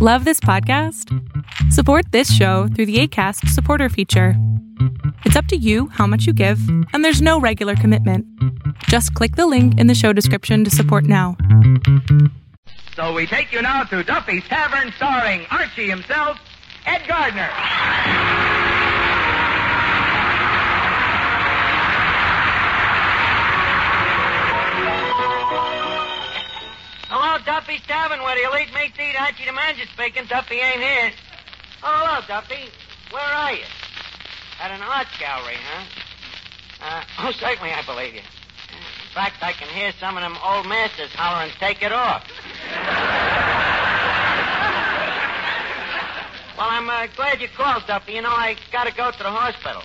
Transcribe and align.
Love 0.00 0.24
this 0.24 0.38
podcast? 0.38 1.12
Support 1.72 2.12
this 2.12 2.32
show 2.32 2.68
through 2.68 2.86
the 2.86 3.00
ACAST 3.00 3.48
supporter 3.48 3.88
feature. 3.88 4.34
It's 5.24 5.34
up 5.34 5.46
to 5.46 5.56
you 5.56 5.88
how 5.88 6.06
much 6.06 6.24
you 6.24 6.32
give, 6.32 6.60
and 6.92 7.04
there's 7.04 7.20
no 7.20 7.40
regular 7.40 7.74
commitment. 7.74 8.24
Just 8.84 9.12
click 9.14 9.34
the 9.34 9.48
link 9.48 9.76
in 9.76 9.88
the 9.88 9.96
show 9.96 10.12
description 10.12 10.62
to 10.62 10.70
support 10.70 11.02
now. 11.02 11.36
So 12.94 13.12
we 13.12 13.26
take 13.26 13.50
you 13.52 13.60
now 13.60 13.82
to 13.90 14.04
Duffy's 14.04 14.44
Tavern, 14.44 14.92
starring 14.98 15.44
Archie 15.50 15.90
himself, 15.90 16.38
Ed 16.86 17.02
Gardner. 17.08 17.50
Duffy's 27.44 27.80
Tavern, 27.82 28.22
where 28.22 28.34
the 28.34 28.50
elite 28.50 28.72
meat 28.74 28.92
eat. 28.98 29.20
Archie 29.20 29.44
the 29.44 29.52
manager 29.52 29.86
speaking. 29.92 30.24
Duffy 30.26 30.56
ain't 30.56 30.80
here. 30.80 31.10
Oh, 31.82 32.04
hello, 32.04 32.20
Duffy. 32.26 32.70
Where 33.10 33.22
are 33.22 33.52
you? 33.52 33.64
At 34.60 34.70
an 34.70 34.82
art 34.82 35.06
gallery, 35.18 35.56
huh? 35.56 35.84
Uh, 36.80 37.02
oh, 37.20 37.32
certainly, 37.32 37.70
I 37.70 37.82
believe 37.82 38.14
you. 38.14 38.20
In 38.20 39.14
fact, 39.14 39.42
I 39.42 39.52
can 39.52 39.68
hear 39.68 39.92
some 39.98 40.16
of 40.16 40.22
them 40.22 40.36
old 40.44 40.66
masters 40.66 41.10
hollering, 41.12 41.50
take 41.58 41.82
it 41.82 41.92
off. 41.92 42.24
well, 46.56 46.68
I'm 46.70 46.88
uh, 46.88 47.06
glad 47.16 47.40
you 47.40 47.48
called, 47.48 47.84
Duffy. 47.86 48.12
You 48.12 48.22
know, 48.22 48.30
I 48.30 48.56
got 48.70 48.86
to 48.86 48.94
go 48.94 49.10
to 49.10 49.18
the 49.18 49.30
hospital. 49.30 49.82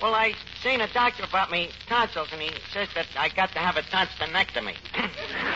Well, 0.00 0.14
I 0.14 0.34
seen 0.62 0.80
a 0.80 0.92
doctor 0.92 1.24
about 1.24 1.50
me 1.50 1.70
tonsils, 1.88 2.28
and 2.32 2.40
he 2.40 2.50
says 2.72 2.88
that 2.94 3.06
I 3.16 3.30
got 3.30 3.52
to 3.52 3.58
have 3.58 3.76
a 3.76 3.82
tonsillectomy. 3.82 4.76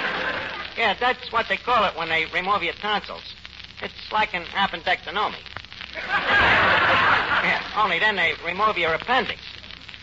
yeah, 0.77 0.95
that's 0.99 1.33
what 1.33 1.47
they 1.49 1.57
call 1.57 1.85
it 1.85 1.97
when 1.97 2.09
they 2.09 2.27
remove 2.33 2.63
your 2.63 2.75
tonsils. 2.75 3.35
It's 3.83 4.13
like 4.13 4.35
an 4.35 4.45
appendectomy. 4.45 5.39
yeah, 5.97 7.63
only 7.77 7.99
then 7.99 8.17
they 8.17 8.35
remove 8.45 8.77
your 8.79 8.95
appendix. 8.95 9.41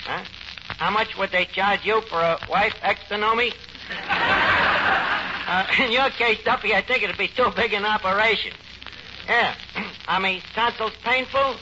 Huh? 0.04 0.24
How 0.78 0.92
much 0.92 1.18
would 1.18 1.32
they 1.32 1.46
charge 1.46 1.86
you 1.86 2.02
for 2.02 2.20
a 2.20 2.40
wife 2.50 2.76
ectonomy? 2.82 3.54
uh, 5.48 5.66
in 5.80 5.92
your 5.92 6.09
case, 6.09 6.40
Duffy, 6.44 6.74
I 6.74 6.81
think 6.81 7.04
it'd 7.04 7.18
be 7.18 7.30
too 7.30 7.52
big 7.56 7.74
an 7.74 7.86
operation. 7.86 8.54
Yeah. 9.28 9.56
I 10.08 10.20
mean, 10.20 10.42
tonsils 10.54 10.94
painful? 11.04 11.56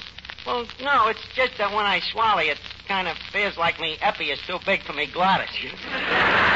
Well, 0.45 0.67
no, 0.81 1.07
it's 1.07 1.25
just 1.35 1.57
that 1.57 1.73
when 1.73 1.85
I 1.85 1.99
swallow, 1.99 2.41
it 2.41 2.57
kind 2.87 3.07
of 3.07 3.17
feels 3.31 3.57
like 3.57 3.79
me 3.79 3.97
epi 4.01 4.31
is 4.31 4.39
too 4.45 4.59
big 4.65 4.81
for 4.83 4.93
me 4.93 5.07
glottis. 5.07 5.49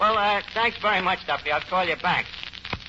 well, 0.00 0.16
uh, 0.16 0.40
thanks 0.54 0.78
very 0.78 1.02
much, 1.02 1.26
Duffy. 1.26 1.52
I'll 1.52 1.60
call 1.60 1.84
you 1.84 1.96
back. 1.96 2.26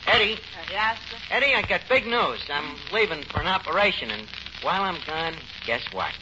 Eddie. 0.07 0.33
Uh, 0.33 0.37
yes, 0.71 0.97
sir? 1.09 1.17
Eddie, 1.29 1.53
I 1.53 1.63
got 1.67 1.81
big 1.89 2.05
news. 2.05 2.39
I'm 2.49 2.75
leaving 2.91 3.23
for 3.23 3.41
an 3.41 3.47
operation, 3.47 4.09
and 4.09 4.27
while 4.61 4.83
I'm 4.83 4.97
gone, 5.05 5.35
guess 5.65 5.83
what? 5.91 6.13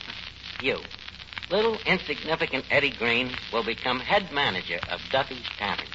You, 0.62 0.80
little 1.50 1.78
insignificant 1.86 2.66
Eddie 2.70 2.92
Green, 2.92 3.32
will 3.54 3.64
become 3.64 4.00
head 4.00 4.32
manager 4.34 4.80
of 4.90 5.00
Duffy's 5.12 5.48
Tavern. 5.58 5.88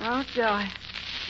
Oh, 0.00 0.24
joy. 0.34 0.66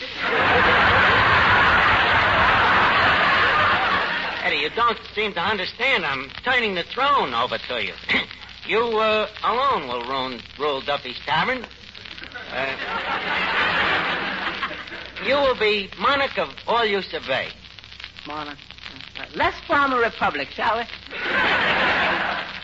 Eddie, 4.44 4.56
you 4.56 4.68
don't 4.76 4.98
seem 5.14 5.32
to 5.32 5.40
understand. 5.40 6.04
I'm 6.04 6.28
turning 6.44 6.74
the 6.74 6.82
throne 6.82 7.32
over 7.32 7.56
to 7.56 7.82
you. 7.82 7.94
you 8.66 8.98
uh, 8.98 9.26
alone 9.42 9.88
will 9.88 10.04
rule, 10.04 10.38
rule 10.58 10.82
Duffy's 10.82 11.18
Tavern. 11.24 11.64
Uh, 12.54 12.76
you 15.26 15.34
will 15.34 15.58
be 15.58 15.90
monarch 15.98 16.38
of 16.38 16.48
all 16.66 16.84
you 16.84 17.02
survey. 17.02 17.48
Monarch. 18.26 18.58
Uh, 19.18 19.24
let's 19.34 19.58
form 19.66 19.92
a 19.92 19.98
republic, 19.98 20.48
shall 20.50 20.78
we? 20.78 20.84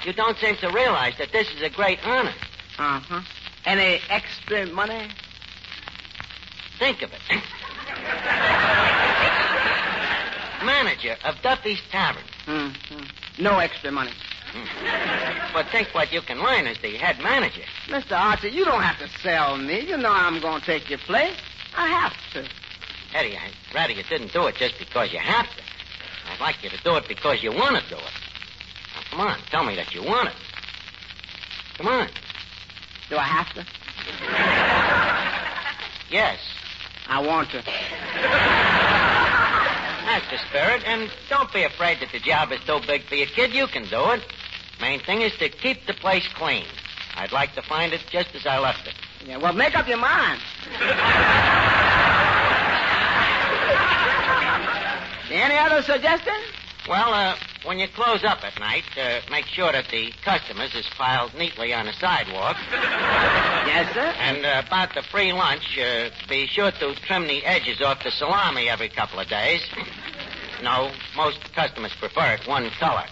You 0.04 0.12
don't 0.14 0.38
seem 0.38 0.56
to 0.62 0.70
realize 0.70 1.12
that 1.18 1.30
this 1.30 1.46
is 1.50 1.60
a 1.60 1.68
great 1.68 1.98
honor. 2.04 2.32
Uh-huh. 2.78 3.20
Any 3.66 4.00
extra 4.08 4.64
money? 4.66 5.10
Think 6.78 7.02
of 7.02 7.12
it. 7.12 7.20
Manager 10.64 11.16
of 11.22 11.34
Duffy's 11.42 11.82
Tavern. 11.90 12.22
Mm-hmm. 12.46 13.42
No 13.42 13.58
extra 13.58 13.92
money. 13.92 14.12
But 15.52 15.66
think 15.70 15.88
what 15.94 16.12
you 16.12 16.20
can 16.22 16.38
learn 16.38 16.66
as 16.66 16.78
the 16.78 16.96
head 16.96 17.18
manager. 17.22 17.62
Mr. 17.86 18.12
Archer, 18.12 18.48
you 18.48 18.64
don't 18.64 18.82
have 18.82 18.98
to 18.98 19.08
sell 19.20 19.56
me. 19.56 19.80
You 19.80 19.96
know 19.96 20.12
I'm 20.12 20.40
going 20.40 20.60
to 20.60 20.66
take 20.66 20.88
your 20.88 20.98
place. 21.00 21.36
I 21.76 21.86
have 21.88 22.12
to. 22.32 22.48
Eddie, 23.14 23.36
I'd 23.36 23.52
rather 23.74 23.92
you 23.92 24.02
didn't 24.04 24.32
do 24.32 24.46
it 24.46 24.56
just 24.56 24.78
because 24.78 25.12
you 25.12 25.18
have 25.18 25.46
to. 25.46 25.62
I'd 26.32 26.40
like 26.40 26.62
you 26.62 26.70
to 26.70 26.78
do 26.82 26.96
it 26.96 27.08
because 27.08 27.42
you 27.42 27.52
want 27.52 27.82
to 27.82 27.88
do 27.90 27.96
it. 27.96 28.02
Now, 28.94 29.02
come 29.10 29.20
on, 29.20 29.38
tell 29.50 29.64
me 29.64 29.74
that 29.76 29.94
you 29.94 30.02
want 30.02 30.28
it. 30.28 30.34
Come 31.76 31.88
on. 31.88 32.08
Do 33.08 33.16
I 33.16 33.24
have 33.24 33.52
to? 33.54 33.66
Yes, 36.10 36.40
I 37.06 37.20
want 37.24 37.50
to. 37.50 37.62
that's 40.06 40.28
the 40.28 40.38
spirit. 40.48 40.82
And 40.84 41.08
don't 41.28 41.52
be 41.52 41.62
afraid 41.62 42.00
that 42.00 42.10
the 42.10 42.18
job 42.18 42.50
is 42.50 42.58
too 42.66 42.80
big 42.84 43.04
for 43.04 43.14
you, 43.14 43.26
kid. 43.26 43.54
You 43.54 43.68
can 43.68 43.84
do 43.84 44.10
it. 44.10 44.20
Main 44.80 45.00
thing 45.00 45.22
is 45.22 45.32
to 45.38 45.48
keep 45.48 45.86
the 45.86 45.94
place 45.94 46.26
clean. 46.34 46.64
I'd 47.16 47.32
like 47.32 47.54
to 47.54 47.62
find 47.62 47.92
it 47.92 48.00
just 48.10 48.34
as 48.34 48.46
I 48.46 48.58
left 48.58 48.86
it. 48.86 48.94
Yeah, 49.26 49.36
well, 49.36 49.52
make 49.52 49.76
up 49.76 49.86
your 49.88 49.98
mind. 49.98 50.40
Any 55.30 55.56
other 55.56 55.82
suggestions? 55.82 56.44
Well, 56.88 57.12
uh, 57.12 57.36
when 57.64 57.78
you 57.78 57.86
close 57.88 58.24
up 58.24 58.42
at 58.42 58.58
night, 58.58 58.84
uh, 58.96 59.20
make 59.30 59.46
sure 59.46 59.70
that 59.70 59.88
the 59.90 60.12
customers 60.24 60.74
is 60.74 60.86
piled 60.96 61.34
neatly 61.34 61.72
on 61.74 61.86
the 61.86 61.92
sidewalk. 61.92 62.56
Yes, 62.72 63.92
sir. 63.94 64.12
And 64.18 64.44
uh, 64.44 64.62
about 64.66 64.94
the 64.94 65.02
free 65.02 65.32
lunch, 65.32 65.78
uh, 65.78 66.10
be 66.28 66.46
sure 66.46 66.70
to 66.70 66.94
trim 67.06 67.26
the 67.28 67.44
edges 67.44 67.80
off 67.82 68.02
the 68.02 68.10
salami 68.10 68.68
every 68.68 68.88
couple 68.88 69.20
of 69.20 69.28
days. 69.28 69.62
No, 70.62 70.90
most 71.16 71.38
customers 71.54 71.92
prefer 72.00 72.32
it 72.34 72.46
one 72.48 72.70
color. 72.80 73.04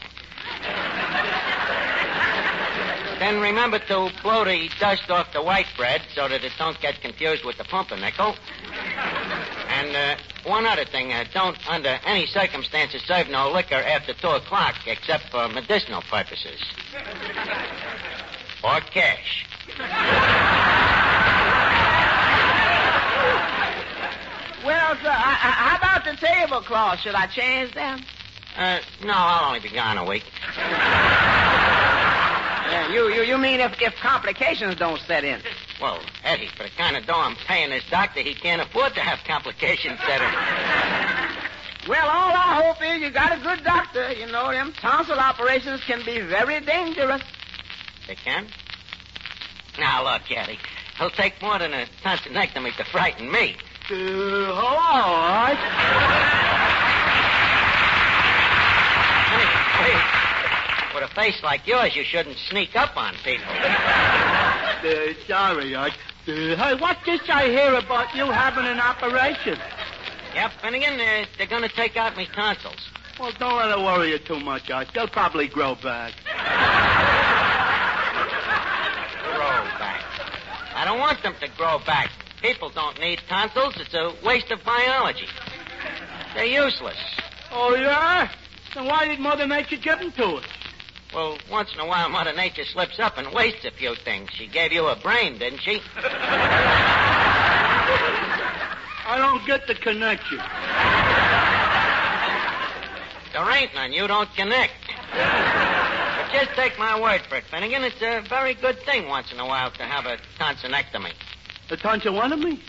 Then 3.20 3.40
remember 3.40 3.78
to 3.78 4.10
blow 4.22 4.44
the 4.44 4.68
dust 4.78 5.10
off 5.10 5.32
the 5.32 5.42
white 5.42 5.66
bread 5.76 6.02
so 6.14 6.28
that 6.28 6.44
it 6.44 6.52
don't 6.58 6.80
get 6.80 7.00
confused 7.00 7.44
with 7.44 7.56
the 7.58 7.64
pumpernickel. 7.64 8.36
And 9.68 9.96
uh, 9.96 10.16
one 10.44 10.66
other 10.66 10.84
thing, 10.84 11.12
uh, 11.12 11.24
don't 11.32 11.56
under 11.68 11.98
any 12.04 12.26
circumstances 12.26 13.02
serve 13.02 13.28
no 13.28 13.50
liquor 13.50 13.74
after 13.74 14.14
two 14.14 14.28
o'clock 14.28 14.74
except 14.86 15.30
for 15.30 15.48
medicinal 15.48 16.02
purposes. 16.02 16.60
or 18.64 18.80
cash. 18.80 19.46
Well, 24.64 24.96
sir, 24.96 25.08
I, 25.08 25.38
I, 25.42 25.50
how 25.50 25.76
about 25.76 26.04
the 26.04 26.16
tablecloth? 26.26 27.00
Should 27.00 27.14
I 27.14 27.26
change 27.28 27.72
them? 27.74 28.00
Uh, 28.56 28.80
no, 29.04 29.12
I'll 29.14 29.46
only 29.46 29.60
be 29.60 29.70
gone 29.70 29.98
a 29.98 30.04
week. 30.04 30.24
Yeah, 32.70 32.92
you, 32.92 33.08
you, 33.08 33.22
you 33.22 33.38
mean 33.38 33.60
if, 33.60 33.80
if 33.80 33.94
complications 33.96 34.76
don't 34.78 35.00
set 35.00 35.24
in? 35.24 35.40
Well, 35.80 36.00
Eddie, 36.22 36.48
for 36.48 36.64
the 36.64 36.68
kind 36.70 36.96
of 36.96 37.06
dough 37.06 37.18
I'm 37.18 37.36
paying 37.46 37.70
this 37.70 37.84
doctor, 37.90 38.20
he 38.20 38.34
can't 38.34 38.60
afford 38.60 38.94
to 38.94 39.00
have 39.00 39.20
complications 39.26 39.98
set 40.00 40.20
in. 40.20 40.28
Well, 41.88 42.06
all 42.06 42.30
I 42.30 42.62
hope 42.62 42.82
is 42.82 43.00
you 43.00 43.10
got 43.10 43.38
a 43.38 43.40
good 43.40 43.64
doctor. 43.64 44.12
You 44.12 44.26
know, 44.26 44.52
them 44.52 44.74
tonsil 44.74 45.18
operations 45.18 45.82
can 45.84 46.04
be 46.04 46.20
very 46.20 46.60
dangerous. 46.60 47.22
They 48.06 48.16
can? 48.16 48.46
Now, 49.78 50.04
look, 50.04 50.30
Eddie, 50.30 50.58
it'll 50.96 51.08
take 51.10 51.40
more 51.40 51.58
than 51.58 51.72
a 51.72 51.86
tonsillectomy 52.04 52.76
to 52.76 52.84
frighten 52.84 53.30
me. 53.30 53.56
Uh, 53.90 54.52
all 54.52 55.16
right. 55.16 55.56
With 60.94 61.04
a 61.04 61.14
face 61.14 61.42
like 61.42 61.66
yours, 61.66 61.94
you 61.94 62.04
shouldn't 62.04 62.36
sneak 62.50 62.76
up 62.76 62.96
on 62.96 63.14
people. 63.24 63.46
Uh, 64.78 65.12
sorry, 65.26 65.74
Art. 65.74 65.90
Uh, 66.28 66.54
hey, 66.54 66.74
what's 66.78 67.04
this 67.04 67.20
I 67.28 67.48
hear 67.48 67.74
about 67.74 68.14
you 68.14 68.26
having 68.26 68.64
an 68.64 68.78
operation? 68.78 69.58
Yep, 70.34 70.52
Finnegan, 70.62 71.00
uh, 71.00 71.24
they're 71.36 71.48
going 71.48 71.62
to 71.62 71.74
take 71.74 71.96
out 71.96 72.14
my 72.14 72.26
tonsils. 72.26 72.88
Well, 73.18 73.32
don't 73.40 73.56
let 73.56 73.76
it 73.76 73.82
worry 73.82 74.10
you 74.12 74.18
too 74.18 74.38
much, 74.38 74.70
Art. 74.70 74.86
They'll 74.94 75.08
probably 75.08 75.48
grow 75.48 75.74
back. 75.74 76.12
Grow 79.34 79.64
back. 79.80 80.04
I 80.76 80.84
don't 80.84 81.00
want 81.00 81.20
them 81.24 81.34
to 81.40 81.48
grow 81.56 81.80
back. 81.84 82.10
People 82.40 82.70
don't 82.70 83.00
need 83.00 83.18
tonsils. 83.28 83.74
It's 83.78 83.94
a 83.94 84.14
waste 84.24 84.52
of 84.52 84.62
biology. 84.64 85.26
They're 86.34 86.44
useless. 86.44 86.98
Oh, 87.50 87.74
yeah? 87.74 88.30
Then 88.74 88.84
why 88.84 89.06
did 89.06 89.18
Mother 89.18 89.46
Nature 89.46 89.78
give 89.82 89.98
them 89.98 90.12
to 90.12 90.36
us? 90.36 90.44
Well, 91.15 91.39
once 91.51 91.72
in 91.75 91.81
a 91.81 91.87
while, 91.87 92.09
Mother 92.10 92.34
Nature 92.34 92.65
slips 92.65 92.99
up 92.99 93.16
and 93.16 93.33
wastes 93.33 93.65
a 93.65 93.71
few 93.71 93.95
things. 93.95 94.31
She 94.33 94.47
gave 94.47 94.72
you 94.72 94.87
a 94.87 94.97
brain, 94.97 95.39
didn't 95.39 95.60
she? 95.60 95.81
I 99.07 99.16
don't 99.16 99.45
get 99.47 99.66
the 99.66 99.75
connection. 99.75 100.39
There 103.33 103.51
ain't 103.51 103.75
none. 103.75 103.93
You 103.93 104.07
don't 104.07 104.28
connect. 104.34 104.75
but 105.13 106.31
just 106.33 106.51
take 106.57 106.78
my 106.78 107.01
word 107.01 107.22
for 107.28 107.37
it, 107.37 107.45
Finnegan. 107.51 107.84
It's 107.84 108.03
a 108.03 108.21
very 108.28 108.55
good 108.55 108.78
thing 108.81 109.09
once 109.09 109.33
in 109.33 109.41
a 109.41 109.47
while 109.47 109.71
to 109.71 109.83
have 109.84 110.05
a 110.05 110.19
tonsillectomy. 110.39 111.13
The 111.71 111.77
tonsil 111.77 112.15
one 112.15 112.33
of 112.33 112.39
me? 112.39 112.60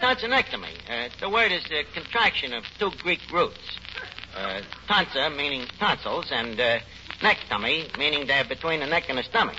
Tonsillectomy. 0.00 0.72
Uh, 0.88 1.08
the 1.20 1.28
word 1.28 1.52
is 1.52 1.64
a 1.70 1.84
contraction 1.92 2.54
of 2.54 2.64
two 2.78 2.90
Greek 3.02 3.20
roots. 3.32 3.78
Uh, 4.38 4.62
tonsa, 4.86 5.36
meaning 5.36 5.66
tonsils, 5.80 6.30
and 6.30 6.60
uh, 6.60 6.78
nectomy, 7.20 7.96
meaning 7.98 8.24
they're 8.24 8.44
between 8.44 8.78
the 8.78 8.86
neck 8.86 9.08
and 9.08 9.18
the 9.18 9.22
stomach. 9.24 9.56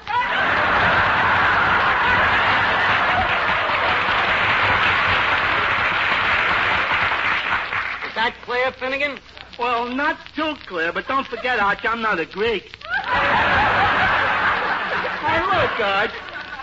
Is 8.08 8.16
that 8.16 8.34
clear, 8.46 8.72
Finnegan? 8.72 9.20
Well, 9.60 9.90
not 9.90 10.18
too 10.34 10.56
clear, 10.66 10.94
but 10.94 11.10
don't 11.10 11.28
forget, 11.28 11.60
Arch, 11.60 11.84
I'm 11.84 12.02
not 12.02 12.18
a 12.18 12.26
Greek. 12.26 12.72
hey, 12.84 13.12
look, 15.42 15.80
Arch. 15.82 16.12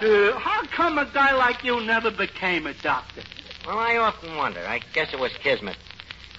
Uh, 0.00 0.38
how 0.38 0.64
come 0.68 0.96
a 0.96 1.04
guy 1.12 1.32
like 1.36 1.62
you 1.62 1.84
never 1.84 2.10
became 2.10 2.66
a 2.66 2.72
doctor? 2.72 3.20
Well, 3.66 3.78
I 3.78 3.96
often 3.98 4.36
wonder. 4.36 4.60
I 4.60 4.80
guess 4.94 5.12
it 5.12 5.20
was 5.20 5.32
kismet. 5.42 5.76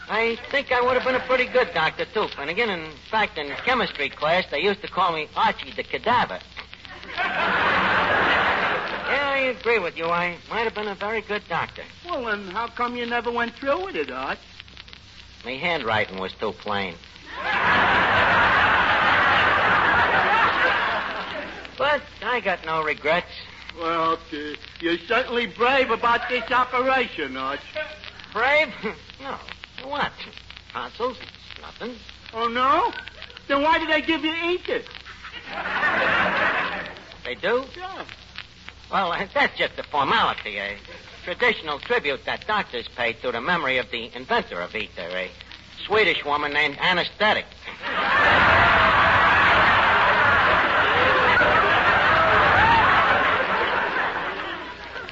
I 0.09 0.37
think 0.51 0.71
I 0.71 0.81
would 0.81 0.95
have 0.95 1.03
been 1.03 1.15
a 1.15 1.27
pretty 1.27 1.47
good 1.47 1.73
doctor, 1.73 2.05
too, 2.05 2.27
Finnegan. 2.29 2.69
In 2.69 2.91
fact, 3.11 3.37
in 3.37 3.49
chemistry 3.65 4.09
class, 4.09 4.45
they 4.49 4.59
used 4.59 4.81
to 4.81 4.87
call 4.87 5.13
me 5.13 5.27
Archie 5.35 5.73
the 5.75 5.83
Cadaver. 5.83 6.39
yeah, 7.15 9.29
I 9.33 9.53
agree 9.59 9.79
with 9.79 9.97
you. 9.97 10.05
I 10.05 10.37
might 10.49 10.63
have 10.63 10.75
been 10.75 10.87
a 10.87 10.95
very 10.95 11.21
good 11.21 11.43
doctor. 11.49 11.83
Well, 12.05 12.25
then 12.25 12.47
how 12.47 12.67
come 12.67 12.95
you 12.95 13.05
never 13.05 13.31
went 13.31 13.55
through 13.55 13.85
with 13.85 13.95
it, 13.95 14.09
Arch? 14.09 14.39
My 15.43 15.51
handwriting 15.51 16.19
was 16.19 16.31
too 16.33 16.53
plain. 16.53 16.95
But 21.77 22.01
I 22.23 22.39
got 22.39 22.65
no 22.65 22.83
regrets. 22.83 23.27
Well, 23.79 24.13
uh, 24.13 24.35
you're 24.79 24.97
certainly 25.07 25.45
brave 25.45 25.91
about 25.91 26.27
this 26.27 26.49
operation, 26.49 27.37
Arch. 27.37 27.59
Brave? 28.33 28.69
no. 29.21 29.37
What? 29.83 30.11
Tonsils? 30.73 31.17
Nothing. 31.61 31.95
Oh, 32.33 32.47
no? 32.47 32.91
Then 33.47 33.61
why 33.61 33.79
did 33.79 33.89
they 33.89 34.01
give 34.01 34.23
you 34.23 34.33
ether? 34.33 34.81
They 37.23 37.35
do? 37.35 37.63
Yeah. 37.77 38.05
Well, 38.91 39.15
that's 39.33 39.57
just 39.57 39.77
a 39.77 39.83
formality, 39.83 40.57
a 40.57 40.77
traditional 41.23 41.79
tribute 41.79 42.25
that 42.25 42.47
doctors 42.47 42.87
pay 42.95 43.13
to 43.13 43.31
the 43.31 43.41
memory 43.41 43.77
of 43.77 43.91
the 43.91 44.11
inventor 44.15 44.61
of 44.61 44.75
ether, 44.75 45.01
a 45.01 45.29
Swedish 45.85 46.23
woman 46.25 46.53
named 46.53 46.77
Anesthetic. 46.79 47.45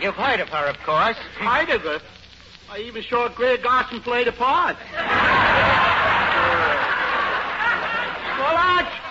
You've 0.02 0.16
heard 0.16 0.40
of 0.40 0.50
her, 0.50 0.68
of 0.68 0.78
course. 0.84 1.18
Heard 1.40 1.70
of 1.70 1.82
her? 1.82 2.00
I 2.76 2.80
even 2.80 3.04
saw 3.04 3.30
Greer 3.30 3.58
Garson 3.58 4.02
play 4.02 4.26
the 4.26 4.34
part. 4.34 4.76
well, 4.76 4.84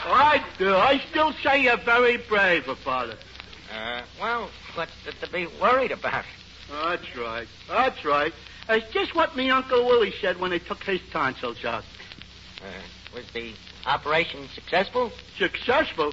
I, 0.06 0.44
uh, 0.60 0.76
I 0.76 1.02
still 1.08 1.32
say 1.42 1.62
you're 1.62 1.78
very 1.78 2.18
brave 2.18 2.68
about 2.68 3.08
it. 3.08 3.16
Uh, 3.74 4.02
well, 4.20 4.50
what's 4.74 4.92
to 5.18 5.30
be 5.30 5.46
worried 5.62 5.92
about? 5.92 6.26
That's 6.70 7.16
right. 7.16 7.48
That's 7.66 8.04
right. 8.04 8.34
It's 8.68 8.92
just 8.92 9.14
what 9.14 9.34
me 9.34 9.50
Uncle 9.50 9.86
Willie 9.86 10.12
said 10.20 10.38
when 10.38 10.50
they 10.50 10.58
took 10.58 10.82
his 10.82 11.00
tonsils 11.10 11.64
out. 11.64 11.84
Uh, 12.60 12.66
was 13.14 13.24
the 13.32 13.54
operation 13.86 14.46
successful? 14.54 15.10
Successful? 15.38 16.12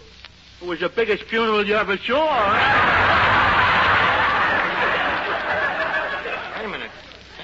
It 0.62 0.68
was 0.68 0.80
the 0.80 0.88
biggest 0.88 1.24
funeral 1.24 1.68
you 1.68 1.76
ever 1.76 1.98
saw. 1.98 2.16
Wait 6.58 6.66
a 6.66 6.70
minute. 6.70 6.92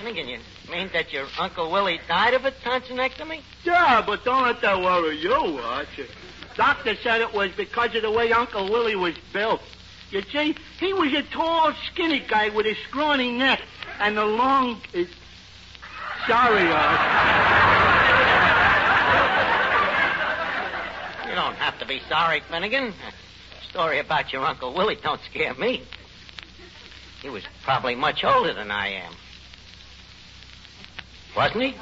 Finnegan, 0.07 0.29
you 0.29 0.71
mean 0.71 0.89
that 0.93 1.11
your 1.11 1.25
Uncle 1.37 1.69
Willie 1.69 1.99
died 2.07 2.33
of 2.33 2.45
a 2.45 2.51
tonsillectomy? 2.51 3.41
Yeah, 3.65 4.01
but 4.05 4.23
don't 4.23 4.43
let 4.43 4.61
that 4.61 4.79
worry 4.79 5.17
you, 5.17 5.33
Arch. 5.33 5.99
Doctor 6.55 6.95
said 6.95 7.19
it 7.19 7.33
was 7.33 7.51
because 7.57 7.93
of 7.93 8.03
the 8.03 8.11
way 8.11 8.31
Uncle 8.31 8.71
Willie 8.71 8.95
was 8.95 9.15
built. 9.33 9.59
You 10.09 10.21
see, 10.31 10.55
he 10.79 10.93
was 10.93 11.11
a 11.13 11.23
tall, 11.23 11.73
skinny 11.91 12.19
guy 12.25 12.47
with 12.49 12.65
a 12.65 12.75
scrawny 12.87 13.33
neck 13.33 13.61
and 13.99 14.17
a 14.17 14.23
long. 14.23 14.81
Uh, 14.95 15.03
sorry, 16.25 16.71
Arch. 16.71 17.01
You 21.27 21.35
don't 21.35 21.55
have 21.55 21.77
to 21.79 21.85
be 21.85 21.99
sorry, 22.07 22.39
Finnegan. 22.49 22.93
A 22.93 23.69
story 23.69 23.99
about 23.99 24.31
your 24.31 24.45
Uncle 24.45 24.73
Willie 24.73 24.97
don't 25.03 25.19
scare 25.29 25.53
me. 25.55 25.83
He 27.21 27.29
was 27.29 27.43
probably 27.63 27.95
much 27.95 28.23
older 28.23 28.53
than 28.53 28.71
I 28.71 28.87
am. 28.93 29.13
Wasn't 31.37 31.63
he? 31.63 31.75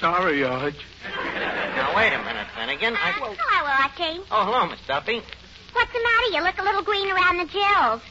Sorry, 0.00 0.44
Arch. 0.44 0.74
Now, 1.74 1.96
wait 1.96 2.12
a 2.12 2.18
minute, 2.18 2.46
Finnegan. 2.54 2.94
Ah, 2.94 3.06
I... 3.06 3.34
Hello, 3.38 3.70
Archie. 3.82 4.20
Oh, 4.30 4.44
hello, 4.44 4.66
Miss 4.68 4.80
Duffy. 4.86 5.22
What's 5.72 5.92
the 5.92 5.98
matter? 5.98 6.36
You 6.36 6.42
look 6.42 6.58
a 6.58 6.62
little 6.62 6.82
green 6.82 7.10
around 7.10 7.38
the 7.38 7.46
gills. 7.46 8.02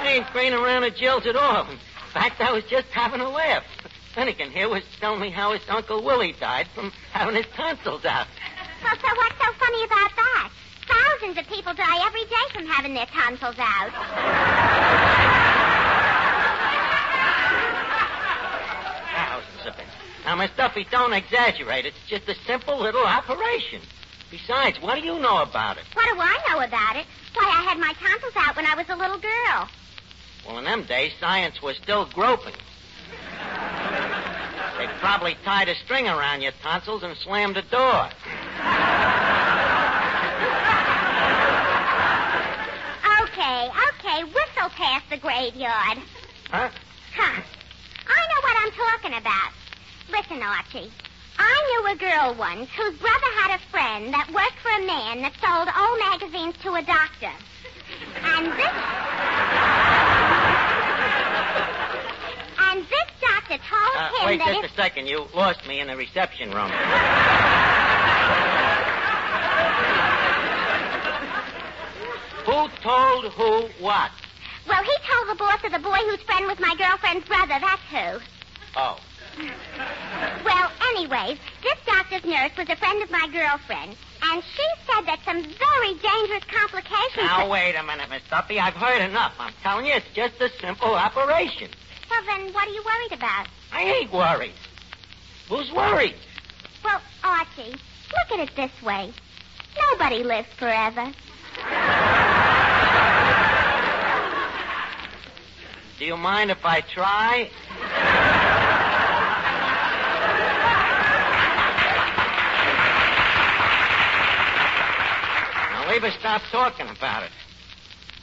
I 0.00 0.14
ain't 0.16 0.32
green 0.32 0.54
around 0.54 0.82
the 0.82 0.90
gills 0.90 1.26
at 1.26 1.36
all. 1.36 1.68
In 1.70 1.78
fact, 2.14 2.40
I 2.40 2.52
was 2.52 2.64
just 2.64 2.88
having 2.88 3.20
a 3.20 3.28
laugh. 3.28 3.64
Finnegan 4.14 4.50
here 4.50 4.70
was 4.70 4.82
telling 4.98 5.20
me 5.20 5.28
how 5.28 5.52
his 5.52 5.60
Uncle 5.68 6.02
Willie 6.02 6.32
died 6.40 6.68
from 6.74 6.90
having 7.12 7.34
his 7.34 7.46
tonsils 7.54 8.06
out. 8.06 8.28
Well, 8.82 8.96
so 8.96 9.08
what's 9.14 9.36
so 9.36 9.52
funny 9.58 9.84
about 9.84 10.16
that? 10.16 10.50
Thousands 10.88 11.36
of 11.36 11.46
people 11.52 11.74
die 11.74 12.06
every 12.06 12.24
day 12.24 12.48
from 12.54 12.64
having 12.64 12.94
their 12.94 13.06
tonsils 13.06 13.56
out. 13.58 15.05
Now, 20.26 20.34
Miss 20.34 20.50
Duffy, 20.56 20.84
don't 20.90 21.12
exaggerate. 21.12 21.86
It's 21.86 21.96
just 22.08 22.28
a 22.28 22.34
simple 22.46 22.80
little 22.80 23.04
operation. 23.06 23.80
Besides, 24.28 24.82
what 24.82 24.96
do 24.96 25.06
you 25.06 25.20
know 25.20 25.40
about 25.40 25.76
it? 25.78 25.84
What 25.94 26.04
do 26.12 26.20
I 26.20 26.36
know 26.48 26.64
about 26.64 26.96
it? 26.96 27.06
Why, 27.32 27.44
I 27.44 27.62
had 27.62 27.78
my 27.78 27.92
tonsils 27.92 28.32
out 28.34 28.56
when 28.56 28.66
I 28.66 28.74
was 28.74 28.88
a 28.88 28.96
little 28.96 29.18
girl. 29.18 29.68
Well, 30.44 30.58
in 30.58 30.64
them 30.64 30.82
days, 30.82 31.12
science 31.20 31.62
was 31.62 31.76
still 31.76 32.06
groping. 32.06 32.54
They 34.78 34.88
probably 34.98 35.36
tied 35.44 35.68
a 35.68 35.76
string 35.76 36.08
around 36.08 36.42
your 36.42 36.52
tonsils 36.60 37.04
and 37.04 37.16
slammed 37.18 37.54
the 37.54 37.62
door. 37.62 38.10
Okay, 43.22 43.70
okay, 43.88 44.24
whistle 44.24 44.70
past 44.70 45.08
the 45.08 45.18
graveyard. 45.18 45.98
Huh? 46.50 46.68
Huh. 47.14 47.42
I 48.08 48.26
know 48.28 48.40
what 48.42 48.56
I'm 48.58 48.72
talking 48.72 49.14
about. 49.18 49.55
Listen, 50.10 50.42
Archie. 50.42 50.90
I 51.38 51.54
knew 51.68 51.86
a 51.92 51.96
girl 51.96 52.34
once 52.38 52.70
whose 52.70 52.96
brother 52.98 53.30
had 53.40 53.56
a 53.56 53.58
friend 53.70 54.12
that 54.14 54.30
worked 54.32 54.58
for 54.62 54.70
a 54.70 54.86
man 54.86 55.20
that 55.22 55.34
sold 55.42 55.68
old 55.68 55.98
magazines 56.10 56.54
to 56.62 56.74
a 56.74 56.82
doctor. 56.82 57.32
And 58.24 58.46
this. 58.56 58.72
And 62.58 62.86
this 62.88 63.08
doctor 63.20 63.58
told 63.68 63.96
Uh, 63.96 64.08
him 64.20 64.26
wait 64.26 64.38
that 64.38 64.52
just 64.54 64.64
if. 64.64 64.70
a 64.72 64.74
second. 64.74 65.06
You 65.08 65.28
lost 65.34 65.66
me 65.66 65.80
in 65.80 65.88
the 65.88 65.96
reception 65.96 66.50
room. 66.52 66.70
who 72.46 72.68
told 72.82 73.24
who 73.32 73.68
what? 73.82 74.10
Well, 74.68 74.82
he 74.82 74.94
told 75.06 75.28
the 75.30 75.34
boss 75.38 75.62
of 75.64 75.72
the 75.72 75.78
boy 75.78 75.96
whose 76.10 76.20
friend 76.22 76.46
was 76.46 76.58
my 76.58 76.74
girlfriend's 76.76 77.26
brother. 77.26 77.54
That's 77.60 77.82
who. 77.90 78.20
Oh. 78.76 78.98
Well, 80.44 80.70
anyways, 80.90 81.38
this 81.62 81.78
doctor's 81.84 82.24
nurse 82.24 82.52
was 82.56 82.68
a 82.68 82.76
friend 82.76 83.02
of 83.02 83.10
my 83.10 83.28
girlfriend, 83.32 83.96
and 84.22 84.42
she 84.42 84.66
said 84.86 85.06
that 85.06 85.20
some 85.24 85.42
very 85.42 85.94
dangerous 85.94 86.44
complications. 86.44 87.26
Now, 87.26 87.48
wait 87.50 87.74
a 87.74 87.82
minute, 87.82 88.08
Miss 88.10 88.22
Duffy. 88.30 88.58
I've 88.58 88.74
heard 88.74 89.02
enough. 89.02 89.34
I'm 89.38 89.52
telling 89.62 89.86
you, 89.86 89.94
it's 89.94 90.06
just 90.14 90.40
a 90.40 90.48
simple 90.60 90.94
operation. 90.94 91.68
Well, 92.10 92.22
then, 92.26 92.52
what 92.52 92.68
are 92.68 92.72
you 92.72 92.84
worried 92.84 93.12
about? 93.12 93.46
I 93.72 93.82
ain't 93.82 94.12
worried. 94.12 94.54
Who's 95.48 95.70
worried? 95.72 96.14
Well, 96.84 97.00
Archie, 97.22 97.72
look 97.72 98.38
at 98.38 98.48
it 98.48 98.56
this 98.56 98.82
way. 98.82 99.12
Nobody 99.92 100.22
lives 100.22 100.48
forever. 100.58 101.12
Do 105.98 106.04
you 106.04 106.16
mind 106.16 106.50
if 106.50 106.64
I 106.64 106.80
try? 106.82 107.50
Now, 115.96 116.02
leave 116.02 116.12
us 116.12 116.20
stop 116.20 116.42
talking 116.50 116.88
about 116.88 117.22
it. 117.22 117.30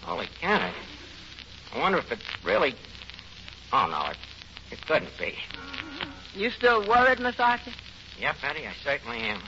Holy 0.03 0.27
cow. 0.39 0.71
I 1.73 1.79
wonder 1.79 1.97
if 1.97 2.11
it 2.11 2.19
really. 2.43 2.75
Oh, 3.71 3.87
no, 3.89 4.11
it, 4.11 4.17
it 4.71 4.85
couldn't 4.85 5.17
be. 5.17 5.33
You 6.35 6.51
still 6.51 6.87
worried, 6.87 7.19
Miss 7.19 7.39
Archer? 7.39 7.71
Yep, 8.19 8.35
Eddie, 8.43 8.67
I 8.67 8.73
certainly 8.83 9.21
am. 9.21 9.39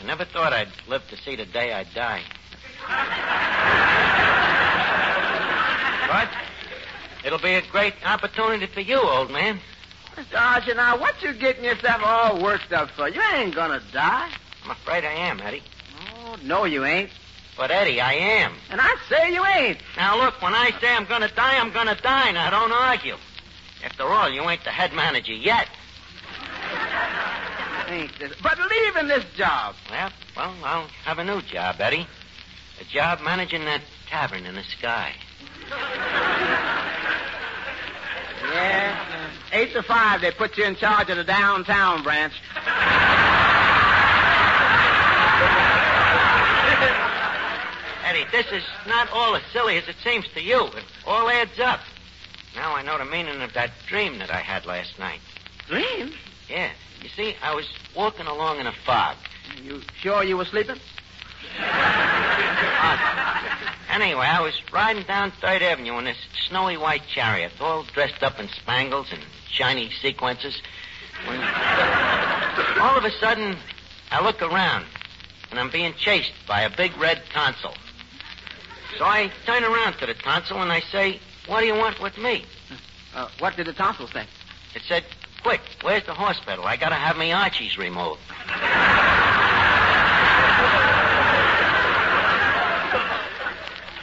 I 0.00 0.06
never 0.06 0.24
thought 0.24 0.54
I'd 0.54 0.72
live 0.88 1.06
to 1.10 1.18
see 1.18 1.36
the 1.36 1.44
day 1.44 1.74
I 1.74 1.84
die. 1.84 2.22
but 6.08 6.30
it'll 7.26 7.40
be 7.40 7.56
a 7.56 7.62
great 7.70 7.92
opportunity 8.06 8.72
for 8.72 8.80
you, 8.80 9.00
old 9.00 9.30
man. 9.30 9.60
Mr. 10.16 10.40
Archer, 10.40 10.74
now, 10.74 10.98
what 10.98 11.22
you 11.22 11.34
getting 11.34 11.64
yourself 11.64 12.00
all 12.02 12.42
worked 12.42 12.72
up 12.72 12.88
for? 12.96 13.06
You 13.06 13.20
ain't 13.34 13.54
gonna 13.54 13.82
die. 13.92 14.30
I'm 14.64 14.70
afraid 14.70 15.04
I 15.04 15.12
am, 15.12 15.40
Eddie. 15.40 15.62
No, 16.44 16.64
you 16.64 16.84
ain't. 16.84 17.10
But, 17.56 17.70
Eddie, 17.70 18.00
I 18.00 18.12
am. 18.14 18.52
And 18.70 18.80
I 18.80 18.94
say 19.08 19.32
you 19.32 19.44
ain't. 19.44 19.78
Now, 19.96 20.16
look, 20.16 20.40
when 20.40 20.54
I 20.54 20.70
say 20.80 20.88
I'm 20.94 21.06
going 21.06 21.22
to 21.22 21.34
die, 21.34 21.58
I'm 21.58 21.72
going 21.72 21.88
to 21.88 22.00
die. 22.00 22.30
Now, 22.30 22.50
don't 22.50 22.72
argue. 22.72 23.16
After 23.84 24.04
all, 24.04 24.30
you 24.30 24.48
ain't 24.48 24.62
the 24.64 24.70
head 24.70 24.92
manager 24.92 25.32
yet. 25.32 25.68
Ain't 27.88 28.18
this? 28.18 28.32
But 28.42 28.58
leaving 28.58 29.08
this 29.08 29.24
job. 29.34 29.74
Well, 29.90 30.12
well, 30.36 30.54
I'll 30.62 30.88
have 31.04 31.18
a 31.18 31.24
new 31.24 31.40
job, 31.42 31.76
Eddie. 31.80 32.06
A 32.80 32.84
job 32.84 33.20
managing 33.22 33.64
that 33.64 33.80
tavern 34.08 34.44
in 34.44 34.54
the 34.54 34.62
sky. 34.62 35.14
Yeah. 38.52 39.30
Eight 39.52 39.72
to 39.72 39.82
five, 39.82 40.20
they 40.20 40.30
put 40.30 40.58
you 40.58 40.64
in 40.64 40.76
charge 40.76 41.08
of 41.08 41.16
the 41.16 41.24
downtown 41.24 42.02
branch. 42.02 42.34
Eddie, 48.08 48.24
this 48.32 48.46
is 48.50 48.62
not 48.86 49.10
all 49.12 49.36
as 49.36 49.42
silly 49.52 49.76
as 49.76 49.86
it 49.86 49.96
seems 50.02 50.26
to 50.28 50.40
you. 50.40 50.64
It 50.64 50.84
all 51.06 51.28
adds 51.28 51.60
up. 51.60 51.80
Now 52.56 52.74
I 52.74 52.80
know 52.80 52.96
the 52.96 53.04
meaning 53.04 53.42
of 53.42 53.52
that 53.52 53.70
dream 53.86 54.18
that 54.20 54.30
I 54.30 54.38
had 54.38 54.64
last 54.64 54.98
night. 54.98 55.20
Dream? 55.66 56.14
Yeah. 56.48 56.70
You 57.02 57.10
see, 57.10 57.36
I 57.42 57.54
was 57.54 57.68
walking 57.94 58.26
along 58.26 58.60
in 58.60 58.66
a 58.66 58.72
fog. 58.72 59.16
You 59.62 59.82
sure 60.00 60.24
you 60.24 60.38
were 60.38 60.46
sleeping? 60.46 60.78
Anyway, 63.90 64.24
I 64.24 64.40
was 64.40 64.54
riding 64.72 65.02
down 65.02 65.30
Third 65.32 65.60
Avenue 65.60 65.98
in 65.98 66.06
this 66.06 66.16
snowy 66.48 66.78
white 66.78 67.02
chariot, 67.06 67.52
all 67.60 67.82
dressed 67.82 68.22
up 68.22 68.40
in 68.40 68.48
spangles 68.48 69.08
and 69.12 69.20
shiny 69.50 69.90
sequences. 70.00 70.62
When 71.26 71.40
all 72.80 72.96
of 72.96 73.04
a 73.04 73.10
sudden, 73.20 73.54
I 74.10 74.24
look 74.24 74.40
around, 74.40 74.86
and 75.50 75.60
I'm 75.60 75.68
being 75.68 75.92
chased 75.92 76.32
by 76.46 76.62
a 76.62 76.70
big 76.74 76.96
red 76.96 77.22
tonsil. 77.34 77.74
So 78.96 79.04
I 79.04 79.30
turn 79.44 79.64
around 79.64 79.98
to 79.98 80.06
the 80.06 80.14
tonsil 80.14 80.62
and 80.62 80.72
I 80.72 80.80
say, 80.80 81.20
"What 81.46 81.60
do 81.60 81.66
you 81.66 81.74
want 81.74 82.00
with 82.00 82.16
me?" 82.16 82.44
Uh, 83.14 83.28
what 83.38 83.56
did 83.56 83.66
the 83.66 83.72
tonsils 83.72 84.10
say? 84.12 84.24
It 84.74 84.82
said, 84.88 85.04
"Quick, 85.42 85.60
where's 85.82 86.04
the 86.04 86.14
hospital? 86.14 86.64
I 86.64 86.76
gotta 86.76 86.94
have 86.94 87.16
my 87.16 87.32
Archies 87.32 87.76
removed." 87.76 88.20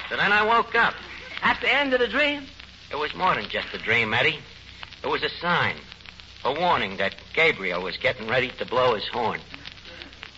So 0.10 0.16
then 0.22 0.32
I 0.32 0.44
woke 0.44 0.76
up. 0.76 0.94
At 1.42 1.60
the 1.60 1.74
end 1.74 1.94
of 1.94 2.00
the 2.00 2.08
dream? 2.08 2.46
It 2.90 2.96
was 2.96 3.14
more 3.16 3.36
than 3.36 3.50
just 3.50 3.68
a 3.74 3.78
dream, 3.78 4.14
Eddie. 4.14 4.40
It 5.04 5.08
was 5.08 5.24
a 5.24 5.30
sign, 5.42 5.76
a 6.44 6.54
warning 6.54 6.98
that 6.98 7.16
Gabriel 7.34 7.82
was 7.82 7.98
getting 7.98 8.28
ready 8.28 8.50
to 8.60 8.66
blow 8.66 8.96
his 8.96 9.08
horn. 9.08 9.42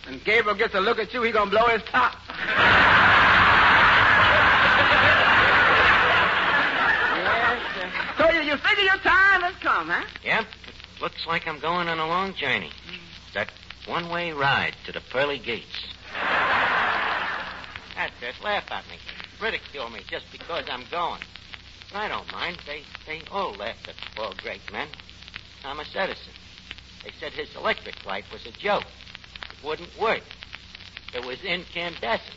When 0.04 0.18
Gabriel 0.24 0.56
gets 0.56 0.74
a 0.74 0.80
look 0.80 0.98
at 0.98 1.14
you, 1.14 1.22
he 1.22 1.30
gonna 1.30 1.50
blow 1.50 1.66
his 1.66 1.82
top. 1.84 2.16
yes, 7.24 7.60
sir. 7.74 8.07
So 8.18 8.28
you, 8.32 8.40
you 8.40 8.56
figure 8.56 8.84
your 8.84 8.98
time 8.98 9.42
has 9.42 9.54
come, 9.62 9.88
huh? 9.88 10.04
Yep, 10.24 10.44
it 10.66 11.00
looks 11.00 11.24
like 11.26 11.46
I'm 11.46 11.60
going 11.60 11.86
on 11.86 12.00
a 12.00 12.06
long 12.06 12.34
journey. 12.34 12.72
Hmm. 12.88 12.96
That 13.34 13.52
one-way 13.86 14.32
ride 14.32 14.74
to 14.86 14.92
the 14.92 15.00
pearly 15.12 15.38
gates. 15.38 15.94
That's 17.94 18.12
it. 18.20 18.34
Laugh 18.42 18.64
at 18.70 18.84
me. 18.88 18.96
Ridicule 19.40 19.88
me 19.90 20.00
just 20.08 20.26
because 20.32 20.64
I'm 20.68 20.84
going. 20.90 21.22
I 21.94 22.08
don't 22.08 22.30
mind. 22.32 22.58
They 22.66 22.82
they 23.06 23.22
all 23.30 23.54
laughed 23.54 23.88
at 23.88 23.94
all 24.18 24.34
great 24.42 24.60
men. 24.72 24.88
Thomas 25.62 25.88
Edison. 25.94 26.32
They 27.04 27.12
said 27.20 27.32
his 27.32 27.54
electric 27.54 28.04
light 28.04 28.24
was 28.32 28.44
a 28.46 28.52
joke. 28.52 28.84
It 28.84 29.64
wouldn't 29.64 29.96
work. 30.00 30.22
It 31.14 31.24
was 31.24 31.40
incandescent. 31.42 32.34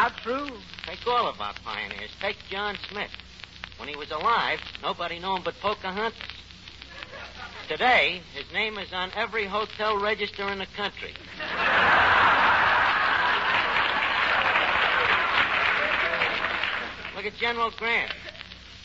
How 0.00 0.08
true. 0.08 0.48
Take 0.86 1.06
all 1.06 1.28
of 1.28 1.38
our 1.42 1.52
pioneers. 1.62 2.08
Take 2.22 2.38
John 2.48 2.74
Smith. 2.90 3.10
When 3.76 3.86
he 3.86 3.96
was 3.96 4.10
alive, 4.10 4.58
nobody 4.80 5.18
knew 5.18 5.36
him 5.36 5.42
but 5.44 5.52
Pocahontas. 5.60 6.18
Today, 7.68 8.22
his 8.32 8.50
name 8.50 8.78
is 8.78 8.94
on 8.94 9.10
every 9.14 9.44
hotel 9.44 10.00
register 10.00 10.48
in 10.48 10.58
the 10.58 10.64
country. 10.74 11.12
Look 17.14 17.26
at 17.26 17.36
General 17.38 17.70
Grant. 17.76 18.10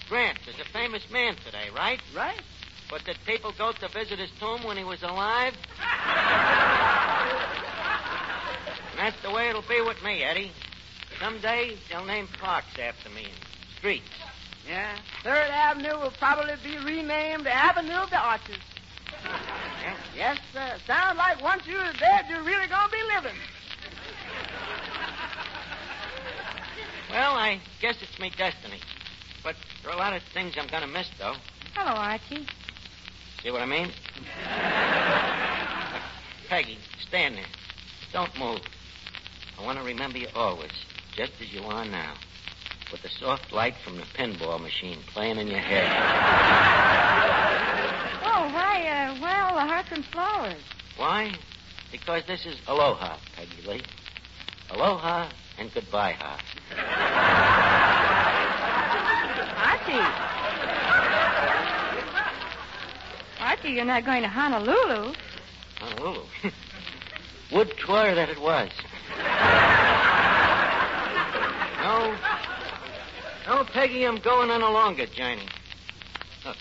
Grant 0.10 0.40
is 0.50 0.60
a 0.60 0.66
famous 0.74 1.10
man 1.14 1.38
today, 1.46 1.70
right? 1.74 2.02
Right? 2.14 2.42
But 2.90 3.06
did 3.06 3.16
people 3.26 3.54
go 3.58 3.72
to 3.72 3.88
visit 3.88 4.20
his 4.20 4.32
tomb 4.38 4.66
when 4.66 4.76
he 4.76 4.84
was 4.84 5.02
alive? 5.02 5.54
and 8.92 9.00
that's 9.00 9.22
the 9.22 9.32
way 9.32 9.48
it'll 9.48 9.62
be 9.62 9.80
with 9.80 10.04
me, 10.04 10.22
Eddie. 10.22 10.52
Someday 11.20 11.76
they'll 11.90 12.06
name 12.06 12.28
parks 12.40 12.78
after 12.80 13.10
me 13.10 13.26
and 13.26 13.34
streets. 13.78 14.10
Yeah. 14.68 14.96
Third 15.24 15.50
Avenue 15.52 15.98
will 16.00 16.14
probably 16.18 16.54
be 16.64 16.78
renamed 16.78 17.48
Avenue 17.48 17.94
of 17.94 18.10
the 18.10 18.18
Arches. 18.18 18.58
Yeah? 19.24 19.96
Yes, 20.16 20.38
sir. 20.54 20.74
Sounds 20.88 21.18
like 21.18 21.42
once 21.42 21.64
you're 21.68 21.80
dead, 21.80 22.26
you're 22.30 22.44
really 22.44 22.68
gonna 22.68 22.92
be 22.92 23.02
living. 23.16 23.38
Well, 27.12 27.34
I 27.36 27.60
guess 27.82 27.96
it's 28.02 28.20
me 28.20 28.32
destiny. 28.36 28.80
But 29.44 29.56
there 29.82 29.92
are 29.92 29.96
a 29.96 29.98
lot 29.98 30.14
of 30.14 30.22
things 30.34 30.56
I'm 30.58 30.68
gonna 30.68 30.88
miss, 30.88 31.10
though. 31.20 31.36
Hello, 31.76 31.92
Archie. 31.92 32.48
See 33.44 33.52
what 33.52 33.62
I 33.62 33.66
mean? 33.66 33.92
Peggy, 36.50 36.78
stand 37.08 37.36
there. 37.36 37.46
Don't 38.12 38.38
move. 38.40 38.60
I 39.60 39.64
want 39.64 39.78
to 39.78 39.86
remember 39.86 40.18
you 40.18 40.28
always, 40.36 40.72
just 41.16 41.32
as 41.42 41.54
you 41.54 41.62
are 41.64 41.86
now, 41.86 42.14
with 42.92 43.02
the 43.02 43.10
soft 43.10 43.54
light 43.54 43.76
from 43.84 43.96
the 43.98 44.04
pinball 44.18 44.62
machine 44.62 45.00
playing 45.14 45.38
in 45.38 45.48
your 45.48 45.60
head. 45.60 45.86
Oh, 48.26 48.50
why, 48.54 48.86
uh, 48.88 49.20
why 49.20 49.40
all 49.42 49.56
the 49.56 49.62
hearts 49.62 49.90
and 49.92 50.04
flowers? 50.06 50.62
Why? 50.98 51.32
Because 51.92 52.24
this 52.28 52.46
is 52.46 52.58
aloha, 52.68 53.18
Peggy 53.36 53.62
Lee. 53.68 53.82
Aloha 54.72 55.30
and 55.58 55.74
goodbye, 55.74 56.14
ha. 56.14 56.38
Archie. 59.72 60.02
Archie, 63.40 63.70
you're 63.70 63.86
not 63.86 64.04
going 64.04 64.22
to 64.22 64.28
Honolulu. 64.28 65.14
Honolulu. 65.80 66.26
Would 67.54 67.78
twar 67.78 68.16
that 68.16 68.30
it 68.30 68.42
was. 68.42 68.70
No. 71.96 72.18
No, 73.48 73.64
Peggy, 73.64 74.06
I'm 74.06 74.18
going 74.20 74.50
on 74.50 74.62
a 74.62 74.70
longer 74.70 75.06
journey. 75.06 75.48
Look, 76.44 76.58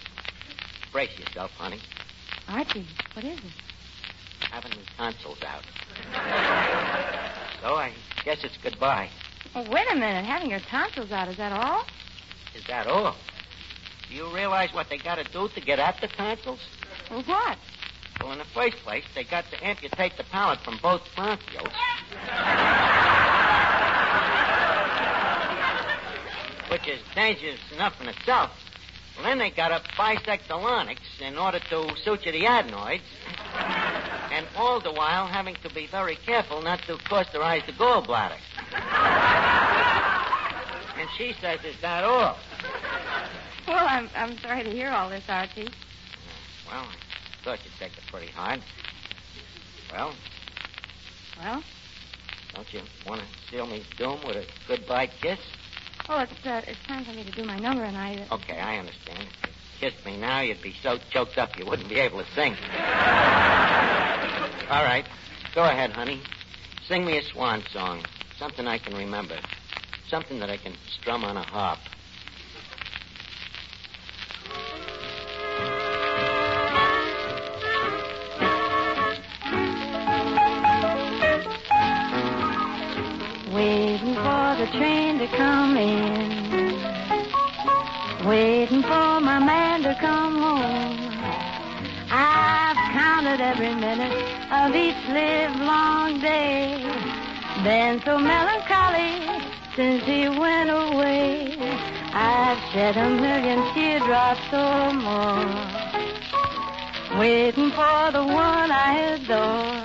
brace 0.92 1.18
yourself, 1.18 1.50
honey. 1.52 1.80
Archie, 2.46 2.86
what 3.14 3.24
is 3.24 3.38
it? 3.38 3.44
Having 4.52 4.72
the 4.72 4.84
tonsils 4.96 5.38
out. 5.44 5.64
So 7.62 7.74
I 7.74 7.92
guess 8.24 8.44
it's 8.44 8.56
goodbye. 8.62 9.08
Oh, 9.56 9.68
wait 9.70 9.86
a 9.90 9.94
minute. 9.94 10.24
Having 10.24 10.50
your 10.50 10.60
tonsils 10.60 11.10
out, 11.10 11.28
is 11.28 11.36
that 11.38 11.52
all? 11.52 11.84
Is 12.54 12.64
that 12.68 12.86
all? 12.86 13.16
Do 14.08 14.14
you 14.14 14.32
realize 14.32 14.72
what 14.72 14.88
they 14.88 14.98
got 14.98 15.16
to 15.16 15.24
do 15.24 15.48
to 15.48 15.60
get 15.60 15.80
at 15.80 16.00
the 16.00 16.06
tonsils? 16.06 16.60
Well, 17.10 17.24
what? 17.24 17.58
Well, 18.20 18.32
in 18.32 18.38
the 18.38 18.44
first 18.54 18.76
place, 18.84 19.04
they 19.16 19.24
got 19.24 19.46
to 19.50 19.66
amputate 19.66 20.16
the 20.16 20.24
palate 20.24 20.60
from 20.60 20.78
both 20.80 21.02
bronchioles. 21.16 21.72
Which 26.84 26.96
is 26.96 27.00
dangerous 27.14 27.60
enough 27.72 27.98
in 28.02 28.08
itself. 28.08 28.50
Well, 29.16 29.24
then 29.24 29.38
they 29.38 29.50
got 29.50 29.68
to 29.68 29.82
bisect 29.96 30.48
the 30.48 30.56
larynx 30.56 31.00
in 31.20 31.38
order 31.38 31.58
to 31.70 31.96
suture 32.04 32.32
the 32.32 32.46
adenoids. 32.46 33.02
And 34.30 34.46
all 34.56 34.80
the 34.80 34.92
while 34.92 35.26
having 35.26 35.54
to 35.62 35.72
be 35.72 35.86
very 35.86 36.16
careful 36.16 36.60
not 36.60 36.80
to 36.82 36.96
causterize 36.96 37.64
the 37.66 37.72
gallbladder. 37.72 38.36
And 40.98 41.08
she 41.16 41.34
says, 41.40 41.60
is 41.64 41.80
that 41.80 42.04
all? 42.04 42.36
Well, 43.66 43.86
I'm, 43.88 44.10
I'm 44.14 44.36
sorry 44.38 44.64
to 44.64 44.70
hear 44.70 44.90
all 44.90 45.08
this, 45.08 45.24
Archie. 45.28 45.68
Well, 46.70 46.84
I 46.84 47.44
thought 47.44 47.60
you'd 47.64 47.72
take 47.78 47.96
it 47.96 48.04
pretty 48.10 48.30
hard. 48.32 48.60
Well, 49.90 50.12
Well, 51.38 51.62
Don't 52.54 52.74
you 52.74 52.80
want 53.06 53.22
to 53.22 53.26
seal 53.50 53.66
me 53.66 53.84
doom 53.96 54.20
with 54.26 54.36
a 54.36 54.44
goodbye 54.68 55.06
kiss? 55.06 55.38
Oh, 56.06 56.20
it's 56.20 56.46
uh, 56.46 56.60
it's 56.66 56.78
time 56.86 57.04
for 57.04 57.12
me 57.12 57.24
to 57.24 57.32
do 57.32 57.44
my 57.44 57.58
number, 57.58 57.82
and 57.82 57.96
I. 57.96 58.26
Uh... 58.30 58.34
Okay, 58.34 58.58
I 58.58 58.76
understand. 58.76 59.26
If 59.42 59.48
you 59.80 59.90
kissed 59.90 60.04
me 60.04 60.18
now, 60.18 60.42
you'd 60.42 60.60
be 60.62 60.74
so 60.82 60.98
choked 61.10 61.38
up 61.38 61.58
you 61.58 61.64
wouldn't 61.64 61.88
be 61.88 61.98
able 61.98 62.18
to 62.18 62.26
sing. 62.34 62.52
All 64.68 64.84
right. 64.84 65.06
Go 65.54 65.64
ahead, 65.64 65.92
honey. 65.92 66.20
Sing 66.86 67.06
me 67.06 67.16
a 67.16 67.22
swan 67.22 67.62
song. 67.72 68.04
Something 68.38 68.66
I 68.66 68.78
can 68.78 68.94
remember. 68.94 69.38
Something 70.08 70.40
that 70.40 70.50
I 70.50 70.58
can 70.58 70.74
strum 71.00 71.24
on 71.24 71.38
a 71.38 71.42
harp. 71.42 71.78
Of 94.64 94.74
each 94.74 95.08
live 95.08 95.54
long 95.56 96.20
day. 96.20 96.80
Been 97.62 98.00
so 98.02 98.16
melancholy 98.16 99.20
since 99.76 100.02
he 100.04 100.26
went 100.28 100.70
away. 100.70 101.54
I've 102.14 102.58
shed 102.72 102.96
a 102.96 103.10
million 103.10 103.60
teardrops 103.74 104.48
or 104.52 104.94
more. 104.94 105.44
Waiting 107.18 107.70
for 107.72 108.10
the 108.12 108.24
one 108.24 108.70
I 108.72 109.16
adore. 109.16 109.84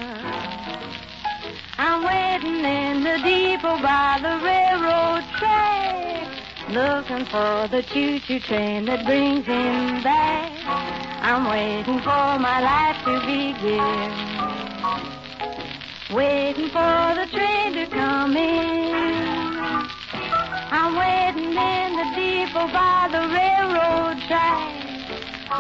I'm 1.78 2.02
waiting 2.12 2.64
in 2.64 3.04
the 3.04 3.18
depot 3.22 3.82
by 3.82 4.20
the 4.22 4.36
railroad 4.48 5.24
track, 5.40 6.28
looking 6.70 7.26
for 7.26 7.68
the 7.68 7.84
choo-choo 7.84 8.40
train 8.40 8.86
that 8.86 9.06
brings 9.06 9.46
him 9.46 10.04
back. 10.04 10.52
I'm 11.22 11.50
waiting 11.50 12.00
for 12.00 12.40
my 12.40 12.62
life 12.62 13.04
to 13.04 13.20
begin, 13.28 14.49
waiting 16.14 16.70
for 16.70 17.16
the 17.16 17.28
train 17.32 17.74
to 17.74 17.86
come 17.88 18.36
in. 18.36 19.88
I'm 20.72 20.96
waiting 20.96 21.52
in 21.52 21.96
the 21.96 22.06
depot 22.16 22.68
by 22.74 23.10
the 23.12 23.28
railroad 23.28 24.22
track, 24.28 24.74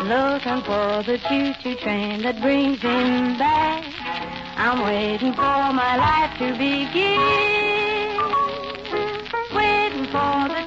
looking 0.06 0.62
for 0.64 1.04
the 1.04 1.18
choo-choo 1.28 1.76
train 1.84 2.22
that 2.24 2.42
brings 2.42 2.82
him 2.82 3.38
back. 3.38 3.84
I'm 4.58 4.84
waiting 4.84 5.34
for 5.34 5.42
my 5.42 5.96
life 5.98 6.38
to 6.40 6.52
begin. 6.58 8.10
Waiting 9.56 10.06
for 10.06 10.48
the 10.50 10.59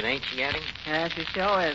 kid, 0.00 0.06
ain't 0.06 0.24
she, 0.24 0.42
Eddie? 0.42 0.60
Yes, 0.86 1.12
she 1.12 1.24
sure 1.24 1.60
is. 1.60 1.74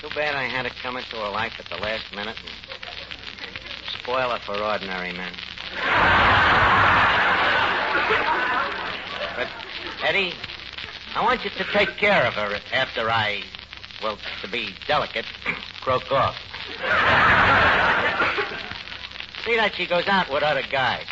Too 0.00 0.08
bad 0.14 0.34
I 0.34 0.44
had 0.44 0.62
to 0.62 0.70
come 0.70 0.96
into 0.96 1.16
her 1.16 1.30
life 1.30 1.54
at 1.58 1.66
the 1.66 1.76
last 1.76 2.04
minute 2.14 2.36
and 2.40 4.00
spoil 4.00 4.30
her 4.30 4.38
for 4.38 4.54
ordinary 4.54 5.12
men. 5.12 5.32
But, 9.34 9.48
Eddie, 10.04 10.34
I 11.16 11.22
want 11.22 11.42
you 11.44 11.50
to 11.50 11.64
take 11.72 11.96
care 11.96 12.26
of 12.26 12.34
her 12.34 12.60
after 12.72 13.10
I, 13.10 13.42
well, 14.02 14.18
to 14.42 14.48
be 14.48 14.74
delicate, 14.86 15.24
croak 15.80 16.12
off. 16.12 16.36
See 19.44 19.56
that 19.56 19.72
she 19.74 19.86
goes 19.86 20.06
out 20.06 20.32
with 20.32 20.44
other 20.44 20.62
guys. 20.70 21.06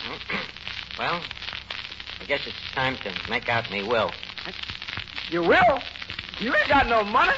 well, 0.96 1.20
I 2.20 2.24
guess 2.26 2.46
it's 2.46 2.56
time 2.72 2.96
to 2.98 3.12
make 3.28 3.48
out 3.48 3.68
me 3.72 3.82
will. 3.82 4.12
You 5.30 5.42
will? 5.42 5.80
You 6.40 6.54
ain't 6.54 6.68
got 6.68 6.88
no 6.88 7.04
money. 7.04 7.36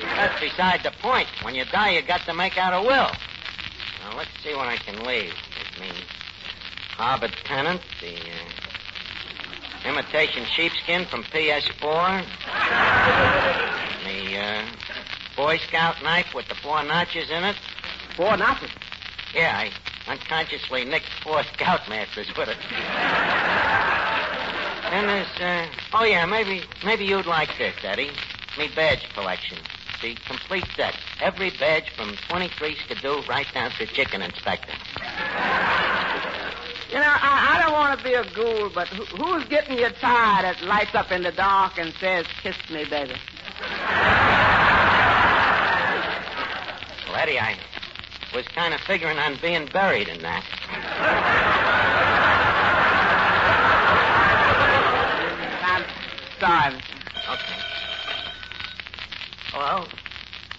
That's 0.00 0.40
beside 0.40 0.82
the 0.82 0.90
point. 0.90 1.28
When 1.42 1.54
you 1.54 1.64
die, 1.66 1.90
you 1.90 2.02
got 2.02 2.22
to 2.22 2.34
make 2.34 2.58
out 2.58 2.74
a 2.74 2.80
will. 2.80 2.88
Now, 2.90 4.16
let's 4.16 4.30
see 4.42 4.52
what 4.54 4.66
I 4.66 4.76
can 4.76 5.04
leave. 5.04 5.32
It 5.32 5.80
means 5.80 6.04
Harvard 6.96 7.32
Tennant, 7.44 7.80
the 8.00 8.16
uh, 8.16 9.88
imitation 9.88 10.44
sheepskin 10.46 11.06
from 11.06 11.22
PS4, 11.22 12.24
the 14.04 14.36
uh, 14.36 14.66
Boy 15.36 15.58
Scout 15.58 16.02
knife 16.02 16.34
with 16.34 16.48
the 16.48 16.56
four 16.56 16.82
notches 16.82 17.30
in 17.30 17.44
it. 17.44 17.54
Four 18.16 18.36
notches. 18.36 18.70
Yeah, 19.32 19.56
I 19.56 20.10
unconsciously 20.10 20.84
nicked 20.84 21.06
four 21.22 21.44
Scout 21.54 21.88
masters 21.88 22.26
with 22.36 22.48
it. 22.48 22.58
Then 24.90 25.06
there's, 25.06 25.40
uh, 25.40 25.66
oh 25.94 26.04
yeah, 26.04 26.24
maybe, 26.24 26.62
maybe 26.84 27.04
you'd 27.04 27.26
like 27.26 27.50
this, 27.58 27.74
Eddie. 27.82 28.10
Me 28.58 28.68
badge 28.74 29.06
collection. 29.14 29.58
The 30.02 30.14
complete 30.26 30.64
set. 30.76 30.94
Every 31.20 31.50
badge 31.50 31.90
from 31.96 32.16
23 32.28 32.76
Skidoo 32.76 33.22
right 33.28 33.46
down 33.52 33.70
to 33.72 33.86
chicken 33.86 34.22
inspector. 34.22 34.72
You 36.90 36.94
know, 36.94 37.02
I, 37.04 37.56
I 37.56 37.62
don't 37.62 37.72
want 37.72 37.98
to 37.98 38.04
be 38.04 38.14
a 38.14 38.24
ghoul, 38.34 38.70
but 38.74 38.88
who, 38.88 39.04
who's 39.04 39.44
getting 39.44 39.78
you 39.78 39.90
tired 40.00 40.44
that 40.44 40.62
lights 40.62 40.94
up 40.94 41.12
in 41.12 41.22
the 41.22 41.32
dark 41.32 41.76
and 41.78 41.92
says, 42.00 42.24
kiss 42.42 42.56
me, 42.70 42.84
baby? 42.88 43.14
Well, 47.06 47.16
Eddie, 47.16 47.38
I 47.38 47.58
was 48.34 48.46
kind 48.48 48.72
of 48.72 48.80
figuring 48.80 49.18
on 49.18 49.36
being 49.42 49.66
buried 49.66 50.08
in 50.08 50.22
that. 50.22 50.44
I'm 55.64 55.84
Mr. 56.38 56.74
Okay. 57.32 57.58
Hello? 59.50 59.84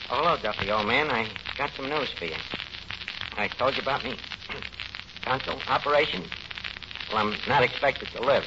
Oh, 0.10 0.16
hello, 0.16 0.38
Duffy, 0.42 0.70
old 0.72 0.88
man. 0.88 1.10
I 1.10 1.28
got 1.58 1.72
some 1.76 1.88
news 1.90 2.10
for 2.12 2.26
you. 2.26 2.36
I 3.38 3.48
told 3.48 3.76
you 3.76 3.82
about 3.82 4.04
me. 4.04 4.18
Tonsil 5.22 5.60
operation? 5.70 6.24
Well, 7.14 7.28
I'm 7.28 7.36
not 7.48 7.64
expected 7.64 8.10
to 8.10 8.22
live. 8.22 8.44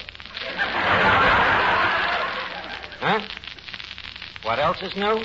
Huh? 3.01 3.21
What 4.43 4.59
else 4.59 4.83
is 4.83 4.95
new? 4.95 5.25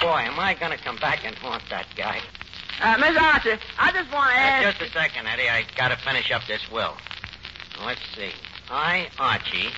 Boy, 0.00 0.20
am 0.20 0.38
I 0.38 0.56
going 0.60 0.72
to 0.72 0.78
come 0.78 0.96
back 0.98 1.24
and 1.24 1.34
haunt 1.36 1.62
that 1.70 1.86
guy. 1.96 2.20
Uh, 2.80 2.98
Miss 2.98 3.16
Archer, 3.20 3.58
I 3.78 3.90
just 3.92 4.12
want 4.12 4.30
to 4.30 4.36
ask. 4.36 4.78
just 4.78 4.90
a 4.90 4.92
second, 4.92 5.26
Eddie. 5.26 5.48
I 5.48 5.64
got 5.76 5.88
to 5.88 5.96
finish 5.96 6.30
up 6.30 6.42
this 6.46 6.70
will. 6.70 6.94
Let's 7.84 8.00
see. 8.14 8.30
I, 8.70 9.08
Archie, 9.18 9.68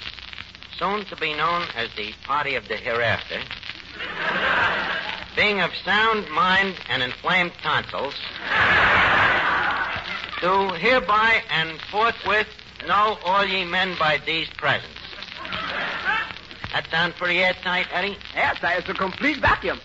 soon 0.78 1.04
to 1.06 1.16
be 1.16 1.34
known 1.34 1.66
as 1.74 1.90
the 1.96 2.12
party 2.24 2.54
of 2.54 2.68
the 2.68 2.76
hereafter, 2.76 3.40
being 5.34 5.60
of 5.60 5.70
sound 5.84 6.28
mind 6.30 6.76
and 6.88 7.02
inflamed 7.02 7.52
tonsils, 7.62 8.14
do 10.40 10.74
hereby 10.74 11.42
and 11.50 11.80
forthwith 11.90 12.48
know 12.86 13.18
all 13.24 13.44
ye 13.44 13.64
men 13.64 13.96
by 13.98 14.20
these 14.24 14.48
presents. 14.56 14.92
That 16.72 16.86
sound 16.90 17.14
pretty 17.14 17.38
airtight, 17.42 17.86
Eddie? 17.92 18.16
Yes, 18.34 18.58
it's 18.62 18.88
a 18.88 18.94
complete 18.94 19.38
vacuum. 19.38 19.80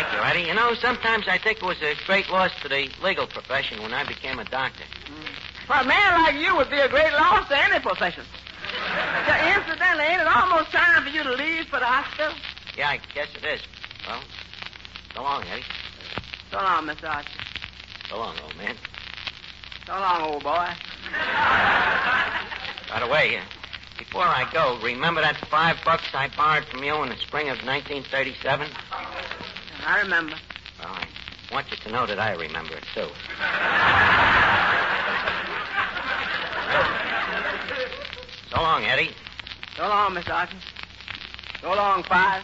Thank 0.00 0.12
you, 0.12 0.18
Eddie. 0.18 0.48
You 0.48 0.54
know, 0.54 0.74
sometimes 0.74 1.28
I 1.28 1.38
think 1.38 1.58
it 1.58 1.64
was 1.64 1.80
a 1.82 1.94
great 2.06 2.28
loss 2.28 2.50
to 2.62 2.68
the 2.68 2.90
legal 3.02 3.26
profession 3.26 3.82
when 3.82 3.92
I 3.92 4.04
became 4.04 4.38
a 4.38 4.44
doctor. 4.44 4.84
Hmm. 5.06 5.19
Well, 5.70 5.82
a 5.82 5.84
man 5.84 6.24
like 6.24 6.34
you 6.34 6.56
would 6.56 6.68
be 6.68 6.80
a 6.80 6.88
great 6.88 7.12
loss 7.12 7.46
to 7.46 7.56
any 7.56 7.78
profession. 7.78 8.24
Yeah, 9.28 9.56
incidentally, 9.56 10.02
ain't 10.02 10.22
it 10.22 10.26
almost 10.26 10.72
time 10.72 11.04
for 11.04 11.10
you 11.10 11.22
to 11.22 11.30
leave 11.30 11.66
for 11.66 11.78
the 11.78 11.86
hospital? 11.86 12.34
Yeah, 12.76 12.88
I 12.88 13.00
guess 13.14 13.28
it 13.36 13.44
is. 13.46 13.60
Well, 14.04 14.20
so 15.14 15.22
long, 15.22 15.44
Eddie. 15.52 15.62
So 16.50 16.56
long, 16.56 16.88
Mr. 16.88 17.08
Archer. 17.08 17.28
So 18.08 18.18
long, 18.18 18.34
old 18.42 18.56
man. 18.56 18.74
So 19.86 19.92
long, 19.92 20.22
old 20.22 20.42
boy. 20.42 20.50
By 22.90 22.98
the 22.98 23.06
way, 23.06 23.36
uh, 23.36 23.42
before 23.96 24.24
I 24.24 24.50
go, 24.52 24.76
remember 24.82 25.20
that 25.20 25.36
five 25.36 25.78
bucks 25.84 26.12
I 26.12 26.30
borrowed 26.36 26.64
from 26.64 26.82
you 26.82 27.00
in 27.04 27.10
the 27.10 27.16
spring 27.16 27.48
of 27.48 27.64
1937? 27.64 28.68
I 29.86 30.00
remember. 30.00 30.34
Well, 30.80 30.88
I 30.88 31.06
want 31.52 31.70
you 31.70 31.76
to 31.76 31.90
know 31.90 32.06
that 32.06 32.18
I 32.18 32.32
remember 32.32 32.74
it, 32.74 32.82
too. 32.92 33.06
So 38.50 38.62
long, 38.62 38.84
Eddie. 38.84 39.10
So 39.76 39.82
long, 39.82 40.14
Mr. 40.14 40.32
Archie. 40.34 40.56
So 41.60 41.68
long, 41.74 42.02
Five. 42.04 42.42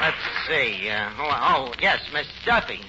Let's 0.00 0.16
see. 0.46 0.88
Uh, 0.88 1.10
oh, 1.18 1.30
oh, 1.30 1.72
yes, 1.80 2.00
Miss 2.12 2.26
Duffy. 2.44 2.80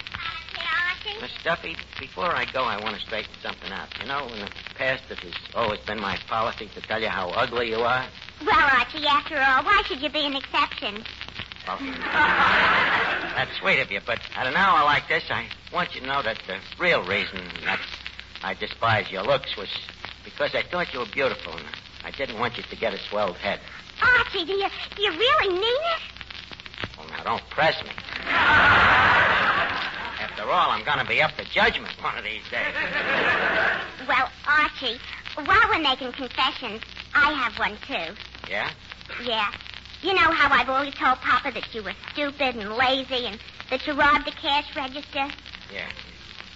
Miss 1.22 1.32
Duffy, 1.44 1.76
before 2.00 2.34
I 2.34 2.46
go, 2.46 2.64
I 2.64 2.82
want 2.82 2.96
to 2.96 3.02
straighten 3.02 3.34
something 3.42 3.72
out. 3.72 3.88
You 4.00 4.08
know, 4.08 4.28
in 4.28 4.40
the 4.40 4.50
past, 4.76 5.04
it 5.10 5.20
has 5.20 5.34
always 5.56 5.80
been 5.82 6.00
my 6.00 6.18
policy 6.30 6.70
to 6.76 6.82
tell 6.82 7.02
you 7.02 7.10
how 7.10 7.30
ugly 7.32 7.70
you 7.70 7.78
are. 7.78 8.06
Well, 8.46 8.70
Archie, 8.78 9.06
after 9.06 9.36
all, 9.38 9.64
why 9.64 9.84
should 9.86 10.02
you 10.02 10.10
be 10.10 10.26
an 10.26 10.36
exception? 10.36 11.04
That's 11.78 13.56
sweet 13.60 13.80
of 13.80 13.92
you, 13.92 14.00
but 14.06 14.20
at 14.36 14.48
an 14.48 14.56
hour 14.56 14.84
like 14.86 15.08
this, 15.08 15.24
I 15.30 15.48
want 15.74 15.94
you 15.96 16.02
to 16.02 16.08
know 16.08 16.22
that 16.24 16.38
the 16.48 16.58
real 16.80 17.04
reason 17.04 17.40
that 17.66 17.80
I 18.44 18.54
despise 18.56 19.12
your 19.12 19.24
looks 19.24 19.56
was 19.56 19.70
because 20.26 20.56
I 20.56 20.64
thought 20.64 20.94
you 20.94 21.00
were 21.00 21.06
beautiful, 21.06 21.54
and 21.54 21.66
I 22.04 22.12
didn't 22.12 22.40
want 22.40 22.58
you 22.58 22.64
to 22.64 22.76
get 22.76 22.94
a 22.94 22.98
swelled 22.98 23.38
head. 23.38 23.60
Archie, 24.02 24.46
do 24.46 24.54
you, 24.54 24.68
do 24.96 25.02
you 25.04 25.12
really 25.12 25.50
mean 25.50 25.62
it? 25.64 26.02
Well, 26.98 27.08
now, 27.10 27.24
don't 27.24 27.50
press 27.50 27.82
me. 27.84 27.92
After 30.20 30.44
all, 30.50 30.72
I'm 30.72 30.84
going 30.86 31.00
to 31.00 31.06
be 31.06 31.22
up 31.22 31.36
to 31.38 31.46
judgment 31.46 31.92
one 32.02 32.18
of 32.18 32.24
these 32.24 32.44
days. 32.50 32.74
Well, 34.08 34.30
Archie, 34.48 35.00
while 35.36 35.70
we're 35.70 35.82
making 35.82 36.14
confessions, 36.14 36.82
I 37.14 37.32
have 37.34 37.58
one, 37.60 37.78
too. 37.86 38.16
Yeah? 38.50 38.72
Yeah. 39.24 39.52
You 40.02 40.14
know 40.14 40.32
how 40.32 40.54
I've 40.54 40.70
always 40.70 40.94
told 40.96 41.20
Papa 41.20 41.52
that 41.52 41.76
you 41.76 41.84
were 41.84 41.94
stupid 42.14 42.56
and 42.56 42.74
lazy 42.76 43.26
and 43.26 43.40
that 43.70 43.86
you 43.86 43.94
robbed 43.94 44.26
the 44.26 44.32
cash 44.32 44.74
register? 44.76 45.28
Yeah. 45.74 45.90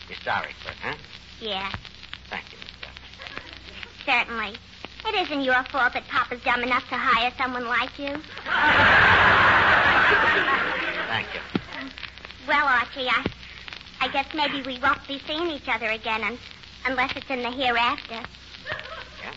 You're 0.08 0.17
sorry 0.23 0.53
for 0.63 0.69
it, 0.71 0.77
huh? 0.82 0.95
Yeah, 1.41 1.69
Thank 2.29 2.43
you, 2.51 2.58
Miss 2.60 2.71
Duffy. 2.82 4.06
certainly. 4.06 4.56
It 5.06 5.15
isn't 5.27 5.41
your 5.43 5.62
fault 5.65 5.93
that 5.93 6.08
Papa's 6.08 6.41
dumb 6.43 6.63
enough 6.63 6.88
to 6.88 6.95
hire 6.95 7.32
someone 7.38 7.65
like 7.65 7.99
you. 7.99 8.15
Thank 11.10 11.27
you. 11.34 11.41
Well, 12.47 12.65
Archie, 12.65 13.08
I, 13.10 13.25
I 13.99 14.08
guess 14.10 14.27
maybe 14.34 14.62
we 14.62 14.79
won't 14.79 15.06
be 15.08 15.19
seeing 15.27 15.49
each 15.49 15.67
other 15.67 15.89
again 15.89 16.23
un, 16.23 16.38
unless 16.86 17.12
it's 17.17 17.29
in 17.29 17.41
the 17.41 17.51
hereafter. 17.51 18.21
Yeah? 19.21 19.34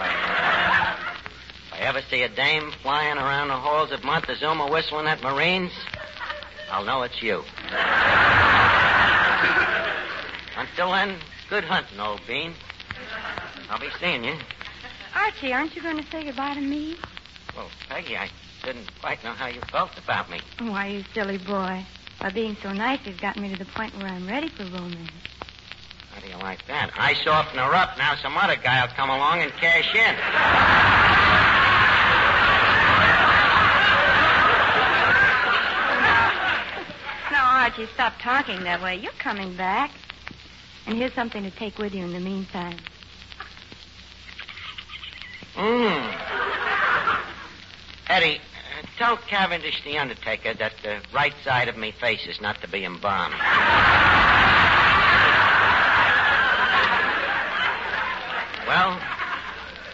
I, 0.00 0.53
if 1.74 1.80
I 1.80 1.84
ever 1.86 2.02
see 2.08 2.22
a 2.22 2.28
dame 2.28 2.70
flying 2.82 3.18
around 3.18 3.48
the 3.48 3.56
halls 3.56 3.90
of 3.92 4.04
Montezuma 4.04 4.70
whistling 4.70 5.06
at 5.06 5.22
Marines, 5.22 5.72
I'll 6.70 6.84
know 6.84 7.02
it's 7.02 7.20
you. 7.22 7.42
Until 10.56 10.92
then, 10.92 11.18
good 11.48 11.64
hunting, 11.64 12.00
old 12.00 12.20
bean. 12.26 12.54
I'll 13.68 13.80
be 13.80 13.88
seeing 14.00 14.24
you. 14.24 14.36
Archie, 15.14 15.52
aren't 15.52 15.74
you 15.74 15.82
going 15.82 15.96
to 15.96 16.10
say 16.10 16.24
goodbye 16.24 16.54
to 16.54 16.60
me? 16.60 16.96
Well, 17.56 17.68
Peggy, 17.88 18.16
I 18.16 18.28
didn't 18.62 18.88
quite 19.00 19.22
know 19.24 19.32
how 19.32 19.48
you 19.48 19.60
felt 19.72 19.90
about 19.98 20.30
me. 20.30 20.40
Why, 20.58 20.86
you 20.86 21.04
silly 21.12 21.38
boy. 21.38 21.84
By 22.20 22.30
being 22.30 22.56
so 22.62 22.72
nice, 22.72 23.00
you've 23.04 23.20
gotten 23.20 23.42
me 23.42 23.52
to 23.52 23.58
the 23.58 23.70
point 23.70 23.96
where 23.96 24.06
I'm 24.06 24.28
ready 24.28 24.48
for 24.48 24.64
romance. 24.64 25.10
How 26.12 26.20
do 26.20 26.28
you 26.28 26.36
like 26.36 26.64
that? 26.68 26.92
I 26.96 27.14
soften 27.14 27.58
her 27.58 27.74
up. 27.74 27.98
Now 27.98 28.14
some 28.22 28.36
other 28.36 28.56
guy 28.56 28.84
will 28.84 28.94
come 28.94 29.10
along 29.10 29.40
and 29.40 29.50
cash 29.52 29.92
in. 29.94 30.90
Now, 37.76 37.80
Archie, 37.80 37.92
stop 37.94 38.14
talking 38.20 38.62
that 38.64 38.82
way. 38.82 38.96
You're 38.96 39.12
coming 39.12 39.56
back. 39.56 39.90
And 40.86 40.96
here's 40.96 41.14
something 41.14 41.42
to 41.42 41.50
take 41.50 41.78
with 41.78 41.94
you 41.94 42.04
in 42.04 42.12
the 42.12 42.20
meantime. 42.20 42.76
Mmm. 45.54 46.20
Eddie, 48.08 48.38
uh, 48.38 48.86
tell 48.98 49.16
Cavendish 49.16 49.82
the 49.84 49.98
Undertaker 49.98 50.54
that 50.54 50.72
the 50.82 51.00
right 51.12 51.34
side 51.42 51.68
of 51.68 51.76
me 51.76 51.92
face 51.92 52.26
is 52.26 52.40
not 52.40 52.60
to 52.60 52.68
be 52.68 52.84
embalmed. 52.84 53.34
well, 58.68 59.00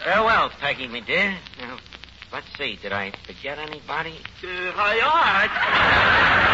farewell, 0.03 0.49
Peggy, 0.59 0.87
me 0.87 1.01
dear. 1.01 1.37
Now, 1.59 1.77
let's 2.33 2.47
see. 2.57 2.77
Did 2.81 2.91
I 2.91 3.11
forget 3.25 3.57
anybody? 3.57 4.19
Uh, 4.43 4.71
hi, 4.73 4.99
Art. 4.99 6.50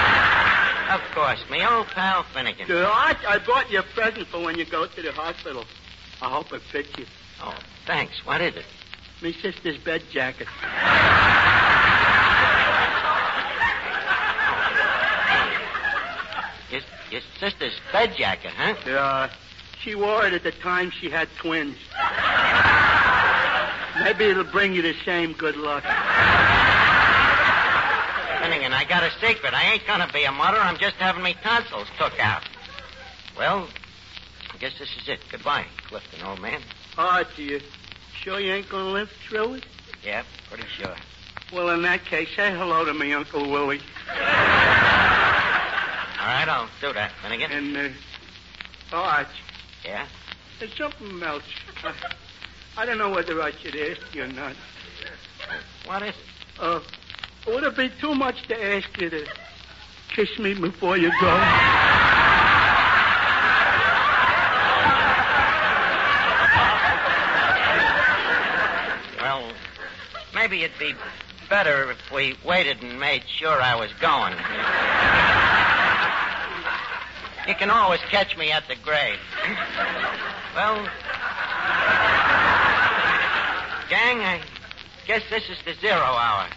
Of 0.89 1.01
course, 1.13 1.43
me 1.49 1.65
old 1.65 1.87
pal 1.87 2.23
Finnegan. 2.33 2.65
I 2.69 3.39
bought 3.45 3.69
you 3.69 3.79
a 3.79 3.83
present 3.83 4.27
for 4.27 4.41
when 4.43 4.57
you 4.57 4.65
go 4.65 4.85
to 4.85 5.01
the 5.01 5.11
hospital. 5.11 5.65
I 6.21 6.29
hope 6.29 6.53
it 6.53 6.61
fits 6.61 6.89
you. 6.97 7.05
Oh, 7.41 7.53
thanks. 7.85 8.25
What 8.25 8.41
is 8.41 8.55
it? 8.55 8.65
Me 9.21 9.33
sister's 9.33 9.77
bed 9.77 10.03
jacket. 10.11 10.47
Your, 16.71 16.81
your 17.11 17.21
sister's 17.39 17.79
bed 17.91 18.15
jacket, 18.15 18.51
huh? 18.55 18.75
Yeah. 18.85 19.29
She 19.81 19.95
wore 19.95 20.25
it 20.25 20.33
at 20.33 20.43
the 20.43 20.51
time 20.51 20.91
she 20.91 21.09
had 21.09 21.27
twins. 21.37 21.77
Maybe 24.03 24.25
it'll 24.25 24.43
bring 24.43 24.73
you 24.73 24.81
the 24.81 24.95
same 25.05 25.33
good 25.33 25.55
luck. 25.55 25.83
Finnegan, 28.67 28.73
I 28.73 28.89
got 28.89 29.03
a 29.03 29.11
secret. 29.25 29.53
I 29.53 29.71
ain't 29.73 29.87
gonna 29.87 30.09
be 30.11 30.23
a 30.25 30.31
mother. 30.31 30.57
I'm 30.57 30.77
just 30.77 30.95
having 30.97 31.23
me 31.23 31.35
tonsils 31.41 31.87
took 31.97 32.19
out. 32.19 32.43
Well, 33.37 33.67
I 34.53 34.57
guess 34.57 34.77
this 34.77 34.89
is 35.01 35.07
it. 35.07 35.19
Goodbye, 35.31 35.65
Clifton, 35.87 36.21
old 36.25 36.41
man. 36.41 36.61
Archie, 36.97 37.43
you 37.43 37.61
sure 38.21 38.39
you 38.41 38.51
ain't 38.53 38.67
gonna 38.69 38.89
live 38.89 39.09
through 39.27 39.55
it? 39.55 39.65
Yeah, 40.03 40.23
pretty 40.49 40.67
sure. 40.67 40.95
Well, 41.53 41.69
in 41.69 41.81
that 41.83 42.03
case, 42.05 42.27
say 42.35 42.51
hello 42.51 42.83
to 42.83 42.93
me, 42.93 43.13
Uncle 43.13 43.49
Willie. 43.49 43.79
All 44.09 44.15
right, 46.25 46.47
I'll 46.49 46.67
do 46.81 46.91
that, 46.91 47.11
Finnegan. 47.21 47.51
And, 47.51 47.77
uh, 47.77 48.97
Art, 48.97 49.27
Yeah? 49.85 50.05
there's 50.59 50.75
something 50.75 51.23
else. 51.23 51.43
I, 51.85 51.93
I 52.81 52.85
don't 52.85 52.97
know 52.97 53.11
whether 53.11 53.41
I 53.41 53.51
should 53.51 53.75
ask 53.77 54.01
you 54.13 54.23
or 54.23 54.27
not. 54.27 54.53
What 55.85 56.03
is 56.03 56.09
it? 56.09 56.15
Uh, 56.59 56.79
would 57.47 57.63
it 57.63 57.77
be 57.77 57.89
too 58.01 58.13
much 58.13 58.47
to 58.49 58.75
ask 58.75 58.99
you 58.99 59.09
to 59.09 59.25
kiss 60.09 60.37
me 60.37 60.53
before 60.53 60.97
you 60.97 61.09
go? 61.21 61.27
Well, 69.21 69.51
maybe 70.35 70.63
it'd 70.63 70.77
be 70.77 70.93
better 71.49 71.91
if 71.91 72.11
we 72.11 72.35
waited 72.45 72.83
and 72.83 72.99
made 72.99 73.23
sure 73.39 73.61
I 73.61 73.75
was 73.75 73.91
going. 74.01 74.33
You 77.47 77.55
can 77.55 77.69
always 77.69 78.01
catch 78.09 78.35
me 78.37 78.51
at 78.51 78.67
the 78.67 78.75
grave. 78.75 79.19
well, 80.53 80.75
gang, 83.89 84.19
I 84.19 84.41
guess 85.05 85.21
this 85.29 85.49
is 85.49 85.57
the 85.63 85.73
zero 85.75 85.95
hour. 85.95 86.49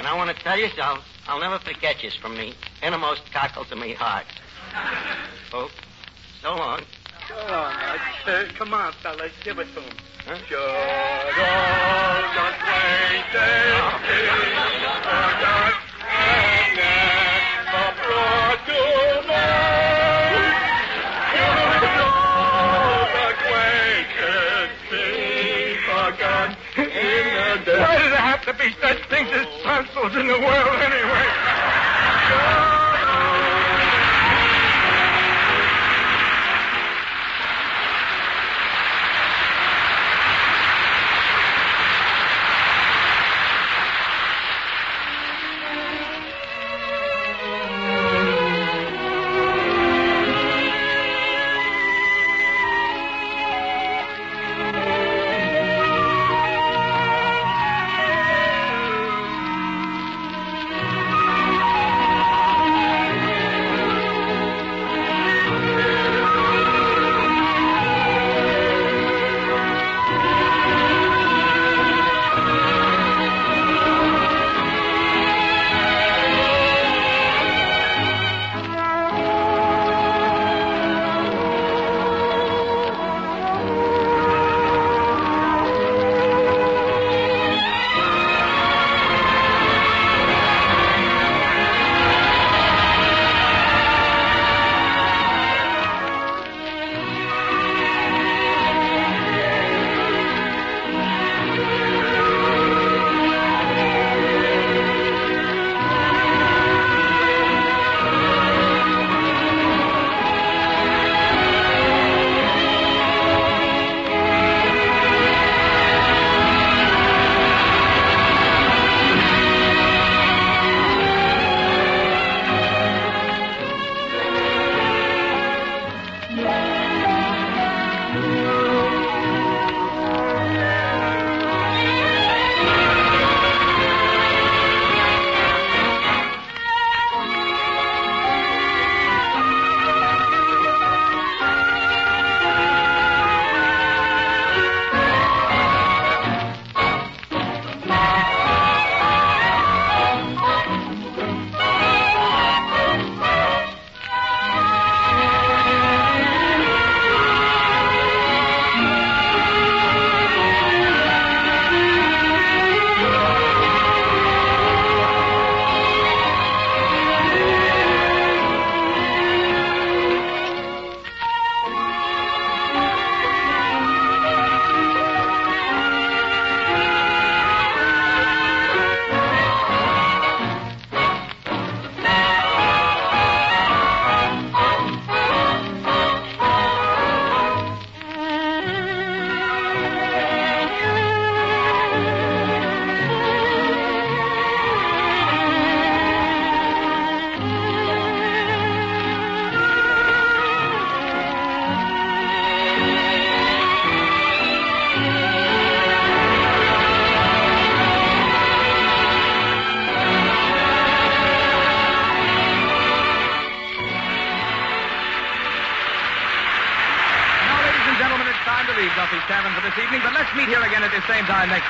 And 0.00 0.08
I 0.08 0.16
want 0.16 0.34
to 0.34 0.42
tell 0.42 0.58
you, 0.58 0.66
I'll, 0.82 1.02
I'll 1.28 1.40
never 1.40 1.58
forget 1.58 2.02
you 2.02 2.10
from 2.22 2.34
the 2.34 2.54
innermost 2.82 3.30
cockles 3.34 3.70
of 3.70 3.76
me 3.76 3.92
heart. 3.92 4.24
Oh, 5.52 5.68
so 6.40 6.54
long. 6.54 6.80
Oh, 7.32 7.46
Art, 7.48 8.00
uh, 8.26 8.44
come 8.56 8.72
on, 8.72 8.92
fellas, 9.02 9.32
give 9.42 9.58
it 9.58 9.66
to 9.74 9.80
him. 9.80 9.96
Huh? 10.24 10.36
Should 10.46 10.56
all 10.56 11.26
acquaintances 12.46 13.74
be 14.06 14.20
forgot 15.02 15.74
and 16.06 16.78
to 18.64 18.80
mind? 19.26 20.54
Should 21.34 22.00
all 22.06 23.10
acquaintances 23.26 24.70
be 24.88 25.04
forgot 25.84 26.50
in 26.78 26.84
the 26.86 27.64
day? 27.66 27.80
Why 27.80 27.94
do 27.98 28.06
there 28.08 28.22
have 28.22 28.42
to 28.46 28.54
be 28.54 28.70
such 28.80 29.09
tonsils 29.86 30.16
in 30.16 30.26
the 30.26 30.38
world 30.38 30.82
anyway? 30.82 32.69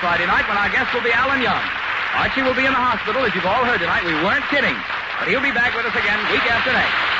Friday 0.01 0.25
night 0.25 0.49
when 0.49 0.57
our 0.57 0.73
guest 0.73 0.95
will 0.97 1.05
be 1.05 1.13
Alan 1.13 1.43
Young. 1.45 1.61
Archie 2.17 2.41
will 2.41 2.57
be 2.57 2.65
in 2.65 2.73
the 2.73 2.81
hospital, 2.81 3.23
as 3.23 3.35
you've 3.37 3.45
all 3.45 3.69
heard 3.69 3.85
tonight. 3.85 4.03
We 4.03 4.17
weren't 4.25 4.49
kidding. 4.49 4.75
But 5.21 5.29
he'll 5.29 5.45
be 5.45 5.53
back 5.53 5.77
with 5.77 5.85
us 5.85 5.93
again 5.93 6.17
week 6.33 6.43
after 6.49 6.73
next. 6.73 7.20